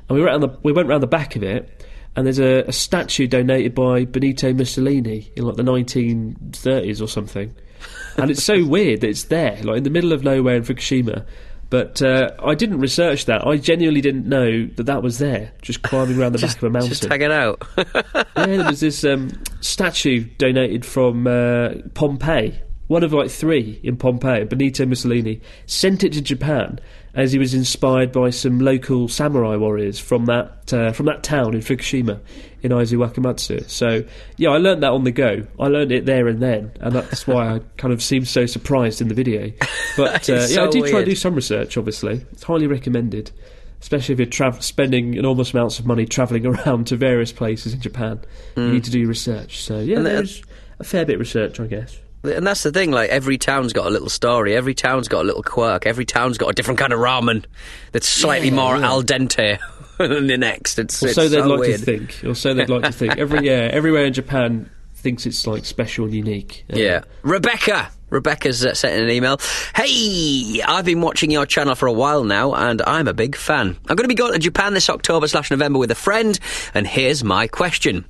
[0.08, 1.84] and we went around the we went round the back of it.
[2.16, 7.54] and there's a, a statue donated by Benito Mussolini in like the 1930s or something.
[8.16, 11.24] And it's so weird that it's there, like in the middle of nowhere in Fukushima.
[11.70, 13.46] But uh, I didn't research that.
[13.46, 16.70] I genuinely didn't know that that was there, just climbing around the back of a
[16.70, 16.88] mountain.
[16.88, 17.62] Just hanging out.
[17.76, 23.96] yeah, there was this um, statue donated from uh, Pompeii, one of like three in
[23.96, 24.44] Pompeii.
[24.44, 26.80] Benito Mussolini sent it to Japan
[27.14, 31.54] as he was inspired by some local samurai warriors from that uh, from that town
[31.54, 32.20] in Fukushima
[32.62, 33.68] in Aizu Wakamatsu.
[33.68, 34.04] So
[34.36, 35.46] yeah, I learned that on the go.
[35.60, 39.00] I learned it there and then, and that's why I kind of seemed so surprised
[39.00, 39.52] in the video.
[39.96, 41.76] But uh, It's yeah, I so did try to do some research.
[41.76, 43.30] Obviously, it's highly recommended.
[43.80, 47.80] Especially if you're tra- spending enormous amounts of money travelling around to various places in
[47.80, 48.20] Japan,
[48.56, 49.60] you need to do research.
[49.62, 49.98] So yeah, Hmm.
[49.98, 50.42] And there's
[50.80, 51.96] a fair bit of research, I guess.
[52.36, 55.26] And that's the thing, like, every town's got a little story, every town's got a
[55.26, 57.44] little quirk, every town's got a different kind of ramen
[57.92, 58.86] that's slightly Yeah, more yeah.
[58.86, 59.58] al dente
[59.98, 60.78] than the next.
[60.78, 61.80] It's, Or it's so they'd like weird.
[61.80, 62.22] to think.
[62.24, 63.16] Or so they'd like to think.
[63.18, 66.64] Every yeah, everywhere in Japan thinks it's like special and unique.
[66.72, 67.00] Uh, Yeah.
[67.22, 67.90] Rebecca!
[68.10, 69.38] Rebecca's uh, sent in an email.
[69.76, 73.76] Hey, I've been watching your channel for a while now, and I'm a big fan.
[73.86, 76.38] I'm going to be going to Japan this October slash November with a friend,
[76.74, 78.06] and here's my question.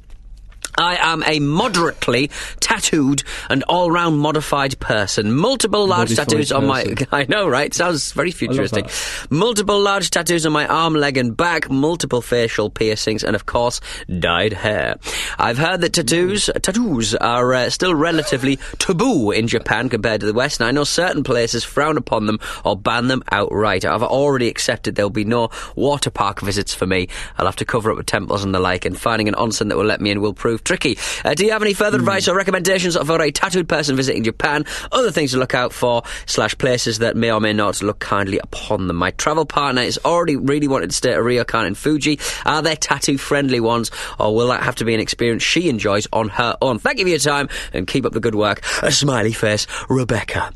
[0.76, 5.32] I am a moderately tattooed and all-round modified person.
[5.32, 6.84] Multiple large Modified tattoos on my.
[6.84, 7.06] person.
[7.12, 7.72] I know, right?
[7.72, 8.90] Sounds very futuristic.
[9.30, 11.70] Multiple large tattoos on my arm, leg, and back.
[11.70, 13.80] Multiple facial piercings, and of course,
[14.18, 14.96] dyed hair.
[15.38, 20.34] I've heard that tattoos tattoos are uh, still relatively taboo in Japan compared to the
[20.34, 23.84] West, and I know certain places frown upon them or ban them outright.
[23.84, 27.08] I've already accepted there'll be no water park visits for me.
[27.36, 29.76] I'll have to cover up with temples and the like, and finding an onsen that
[29.76, 30.98] will let me in will prove tricky.
[31.24, 34.64] Uh, do you have any further advice or recommendations for a tattooed person visiting Japan?
[34.92, 38.38] Other things to look out for, slash places that may or may not look kindly
[38.38, 38.96] upon them.
[38.96, 42.18] My travel partner is already really wanted to stay at Ryokan in Fuji.
[42.46, 46.06] Are there tattoo friendly ones, or will that have to be an experience she enjoys
[46.12, 46.78] on her own?
[46.78, 48.62] Thank you for your time and keep up the good work.
[48.82, 50.52] A smiley face, Rebecca.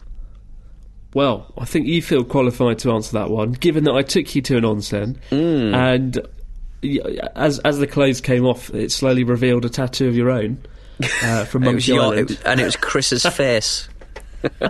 [1.14, 4.40] Well, I think you feel qualified to answer that one, given that I took you
[4.42, 5.74] to an onsen, Mm.
[5.74, 6.22] and y-
[7.34, 10.58] as as the clothes came off, it slowly revealed a tattoo of your own
[11.22, 13.88] uh, from was your, it and it was Chris's face.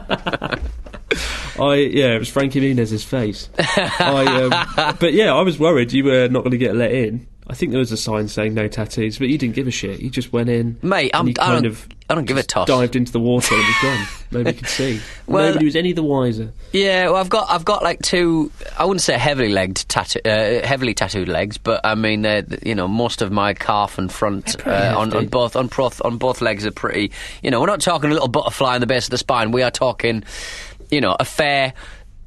[1.59, 3.49] I yeah, it was Frankie Muniz's face.
[3.59, 7.27] I, um, but yeah, I was worried you were not going to get let in.
[7.49, 10.01] I think there was a sign saying no tattoos, but you didn't give a shit.
[10.01, 12.66] You just went in, Mate, I'm- I kind don't- of I don't give a toss.
[12.68, 14.07] Dived into the water and was gone.
[14.32, 15.01] Nobody could see.
[15.26, 16.53] Well- Nobody was any the wiser.
[16.72, 18.51] Yeah, well, I've got I've got like two.
[18.78, 22.74] I wouldn't say heavily legged tattoo, uh, heavily tattooed legs, but I mean, uh, you
[22.74, 26.40] know, most of my calf and front uh, on, on both on both on both
[26.43, 27.12] legs are pretty.
[27.43, 29.51] You know, we're not talking a little butterfly on the base of the spine.
[29.53, 30.22] We are talking,
[30.90, 31.72] you know, a fair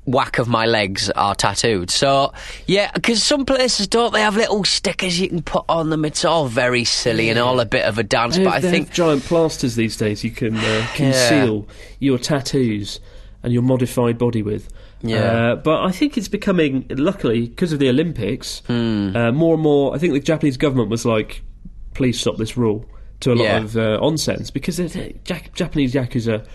[0.06, 1.90] whack of my legs are tattooed.
[1.90, 2.32] So
[2.68, 6.06] yeah, because some places don't they have little stickers you can put on them.
[6.06, 8.38] It's all very silly and all a bit of a dance.
[8.38, 11.68] They But I think have giant plasters these days you can uh, conceal
[12.00, 13.00] your tattoos
[13.44, 14.70] and your modified body with.
[15.02, 15.18] Yeah.
[15.52, 19.16] Uh, but I think it's becoming, luckily, because of the Olympics, Hmm.
[19.16, 19.94] uh, more and more.
[19.94, 21.44] I think the Japanese government was like,
[21.94, 22.86] please stop this rule
[23.20, 23.58] to a lot Yeah.
[23.58, 26.46] of uh, onsens because the- the Jap- Japanese yakuza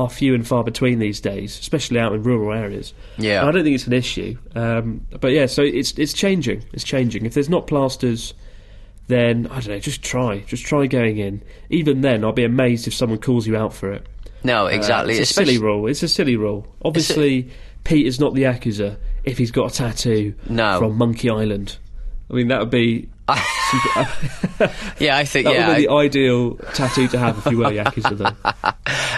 [0.00, 2.94] are few and far between these days, especially out in rural areas.
[3.18, 3.40] Yeah.
[3.40, 4.36] And I don't think it's an issue.
[4.54, 6.64] Um, but yeah, so it's it's changing.
[6.72, 7.26] It's changing.
[7.26, 8.34] If there's not plasters
[9.08, 9.78] then I don't know.
[9.80, 11.42] Just try, just try going in.
[11.68, 14.06] Even then, I'll be amazed if someone calls you out for it.
[14.44, 15.14] no, Uh, exactly.
[15.18, 15.88] it's a silly rule.
[15.88, 16.64] It's a silly rule.
[16.84, 17.50] Obviously,
[17.82, 20.78] Pete is not the yakuza if he's got a tattoo No.
[20.78, 21.76] from Monkey Island.
[22.30, 23.08] I mean, that would be
[25.00, 25.66] Yeah, I think that yeah.
[25.68, 28.16] would I- be the ideal tattoo to have if you were yakuza.
[28.16, 28.69] Though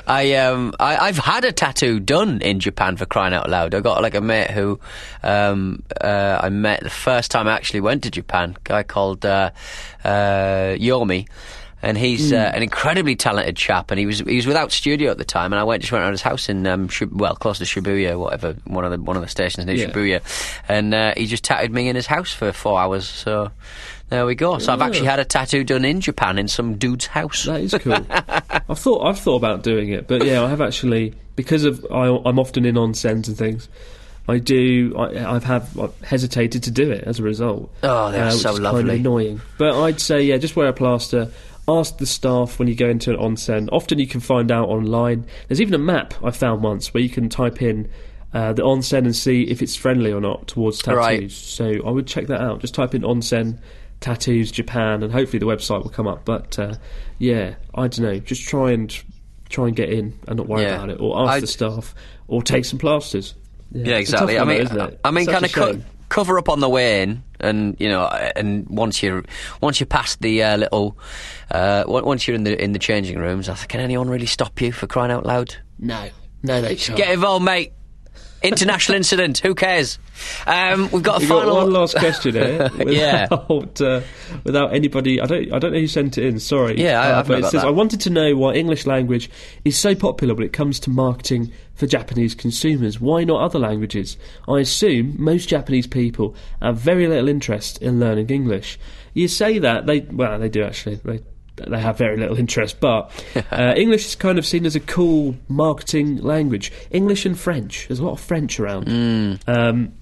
[0.06, 3.74] I um I, I've had a tattoo done in Japan for crying out loud.
[3.74, 4.80] I got like a mate who
[5.22, 8.56] um uh, I met the first time I actually went to Japan.
[8.56, 9.50] A guy called uh,
[10.04, 11.28] uh, Yomi.
[11.84, 15.18] And he's uh, an incredibly talented chap, and he was he was without studio at
[15.18, 15.52] the time.
[15.52, 18.16] And I went just went around his house in um, Shib- well close to Shibuya,
[18.16, 19.88] whatever one of the one of the stations near Yeah.
[19.88, 23.08] Shibuya, and uh, he just tattooed me in his house for four hours.
[23.08, 23.50] So
[24.12, 24.58] there we go.
[24.58, 27.44] So I've actually had a tattoo done in Japan in some dude's house.
[27.44, 27.94] that is cool.
[28.10, 32.08] I've thought I've thought about doing it, but yeah, I have actually because of I,
[32.08, 33.70] I'm often in onsens and things.
[34.28, 34.94] I do.
[34.98, 37.74] I, I've have I've hesitated to do it as a result.
[37.82, 38.82] Oh, they're uh, so lovely.
[38.82, 41.30] Kind of annoying, but I'd say yeah, just wear a plaster.
[41.66, 43.70] Ask the staff when you go into an onsen.
[43.72, 45.24] Often you can find out online.
[45.48, 47.88] There's even a map I found once where you can type in
[48.34, 50.98] uh, the onsen and see if it's friendly or not towards tattoos.
[50.98, 51.30] Right.
[51.30, 52.60] So I would check that out.
[52.60, 53.58] Just type in onsen
[54.02, 56.24] tattoos Japan, and hopefully the website will come up.
[56.26, 56.74] But uh,
[57.18, 58.18] yeah, I don't know.
[58.18, 58.94] Just try and
[59.48, 60.74] try and get in and not worry Yeah.
[60.76, 61.94] about it, or ask I- the staff,
[62.28, 63.34] or take some plasters.
[63.74, 64.38] Yeah, tough exactly.
[64.38, 64.98] I mean, isn't?
[65.02, 65.84] I mean, kind of shame.
[66.10, 68.04] cover up on the way in, and you know,
[68.36, 69.24] and once you're
[69.62, 70.98] once you're past the uh, little,
[71.50, 74.60] uh, once you're in the in the changing rooms, I think, can anyone really stop
[74.60, 75.56] you for crying out loud?
[75.78, 76.10] No.
[76.42, 76.98] No, they can't.
[76.98, 77.72] Get involved, mate.
[78.42, 79.38] International incident.
[79.38, 79.98] Who cares?
[80.46, 81.54] Um, we've got a final.
[81.54, 82.70] got one last question here.
[82.86, 83.26] Yeah.
[83.30, 84.00] Without, uh,
[84.44, 86.38] without anybody, I don't, I don't know who sent it in.
[86.40, 86.80] Sorry.
[86.80, 87.66] Yeah, I- Uh, but it says that.
[87.66, 89.30] I wanted to know why English language
[89.64, 93.00] is so popular when it comes to marketing for Japanese consumers.
[93.00, 94.16] Why not other languages?
[94.48, 98.78] I assume most Japanese people have very little interest in learning English.
[99.14, 100.96] You say that they, well, they do actually.
[100.96, 101.20] They,
[101.56, 103.10] they have very little interest, but
[103.52, 106.72] uh, English is kind of seen as a cool marketing language.
[106.90, 107.88] English and French.
[107.88, 108.88] There's a lot of French around.
[109.46, 109.92] Um,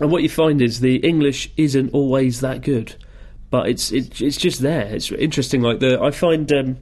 [0.00, 2.94] and what you find is the English isn't always that good,
[3.50, 4.86] but it's it's it's just there.
[4.94, 5.60] It's interesting.
[5.62, 6.76] Like the I find um,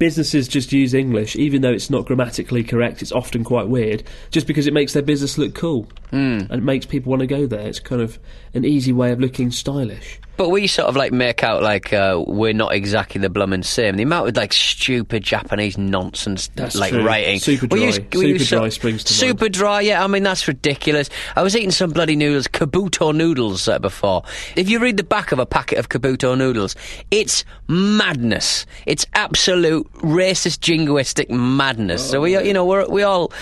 [0.00, 3.02] businesses just use English, even though it's not grammatically correct.
[3.02, 6.86] It's often quite weird, just because it makes their business look cool and it makes
[6.86, 7.68] people want to go there.
[7.68, 8.18] It's kind of
[8.52, 10.18] an easy way of looking stylish.
[10.36, 13.96] But we sort of like make out like uh, we're not exactly the blooming same.
[13.96, 17.04] The amount of like stupid Japanese nonsense That's like true.
[17.04, 17.38] writing.
[17.38, 17.78] Super dry.
[17.78, 20.02] use- we use Super dry so- springs to Super dry, yeah.
[20.02, 21.10] I mean that's ridiculous.
[21.36, 24.22] I was eating some bloody noodles, Kabuto noodles uh, before.
[24.56, 26.74] If you read the back of a packet of Kabuto noodles,
[27.10, 28.64] it's madness.
[28.86, 32.08] It's absolute racist, jingoistic madness.
[32.08, 33.32] so we, you know, we're we all.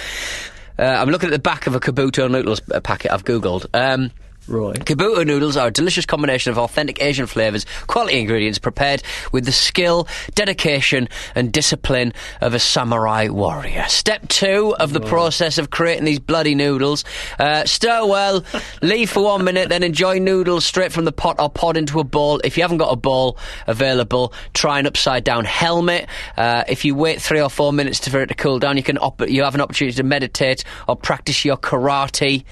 [0.78, 3.66] Uh, I'm looking at the back of a Kabuto noodles packet I've googled.
[3.74, 4.10] Um,
[4.48, 4.78] Right.
[4.78, 9.52] Kabuto noodles are a delicious combination of authentic Asian flavours, quality ingredients prepared with the
[9.52, 13.84] skill, dedication, and discipline of a samurai warrior.
[13.88, 17.04] Step two of the process of creating these bloody noodles.
[17.38, 18.44] Uh, stir well,
[18.82, 22.04] leave for one minute, then enjoy noodles straight from the pot or pod into a
[22.04, 22.40] bowl.
[22.42, 26.08] If you haven't got a bowl available, try an upside down helmet.
[26.36, 28.98] Uh, if you wait three or four minutes for it to cool down, you can
[28.98, 32.44] op- you have an opportunity to meditate or practice your karate.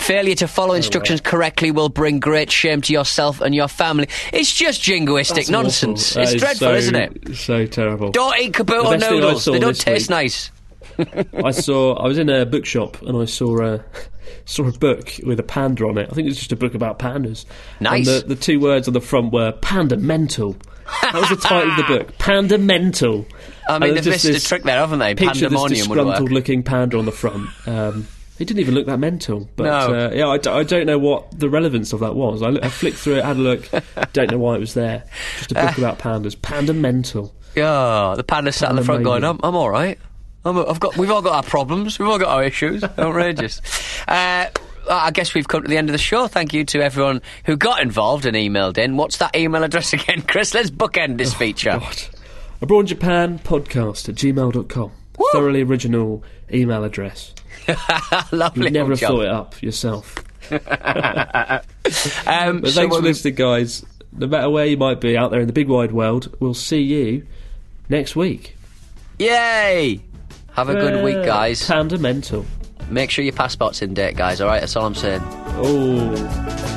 [0.00, 4.08] Failure to Oh, follow instructions correctly will bring great shame to yourself and your family.
[4.32, 6.16] It's just jingoistic That's nonsense.
[6.16, 7.36] It's is dreadful, so- isn't it?
[7.36, 8.10] So terrible.
[8.10, 9.44] Don't eat The Kabuto best noodles.
[9.44, 10.50] They don't taste week- nice.
[11.44, 13.84] I saw I was in a bookshop and I saw a
[14.44, 16.08] saw a book with a panda on it.
[16.10, 17.44] I think it's just a book about pandas.
[17.78, 18.08] Nice.
[18.08, 20.56] And the, the two words on the front were panda mental.
[21.02, 22.12] That was the title of the book.
[22.18, 23.24] Panda mental.
[23.68, 25.14] I mean, they've missed a trick there, haven't they?
[25.14, 26.06] Picture this Pandemonium would work.
[26.06, 27.48] disgruntled looking panda on the front.
[27.68, 28.08] Um,
[28.40, 29.48] it didn't even look that mental.
[29.54, 29.94] But No.
[29.94, 32.42] uh, yeah, I, d- I don't know what the relevance of that was.
[32.42, 33.68] I, flicked through it, had a look.
[34.12, 35.04] don't know why it was there.
[35.38, 36.40] Just a book about pandas.
[36.40, 37.34] Panda mental.
[37.54, 39.98] Yeah, the panda sat in the front going, I'm, I'm all right.
[40.44, 41.98] I'm, I've got, we've all got our problems.
[41.98, 42.82] We've all got our issues.
[42.98, 43.60] Outrageous.
[44.08, 44.46] uh,
[44.90, 46.26] I guess we've come to the end of the show.
[46.26, 48.96] Thank you to everyone who got involved and emailed in.
[48.96, 50.54] What's that email address again, Chris?
[50.54, 51.78] Let's bookend this feature.
[51.78, 52.02] God.
[52.62, 54.92] Abroad Japan podcast at gmail.com.
[55.32, 57.34] Thoroughly original email address.
[58.32, 58.64] Lovely.
[58.64, 60.14] You'd never have thought it up yourself.
[62.26, 63.84] Um, But so thanks for listening, guys.
[64.12, 66.80] No matter where you might be out there in the big wide world, we'll see
[66.80, 67.26] you
[67.88, 68.56] next week.
[69.18, 70.00] Yay!
[70.54, 71.66] Have a good week, Uh, guys.
[71.66, 72.44] Panda mental.
[72.88, 74.40] Make sure your passport's in date, guys.
[74.40, 75.22] All right, that's all I'm saying.
[75.24, 76.76] Oh.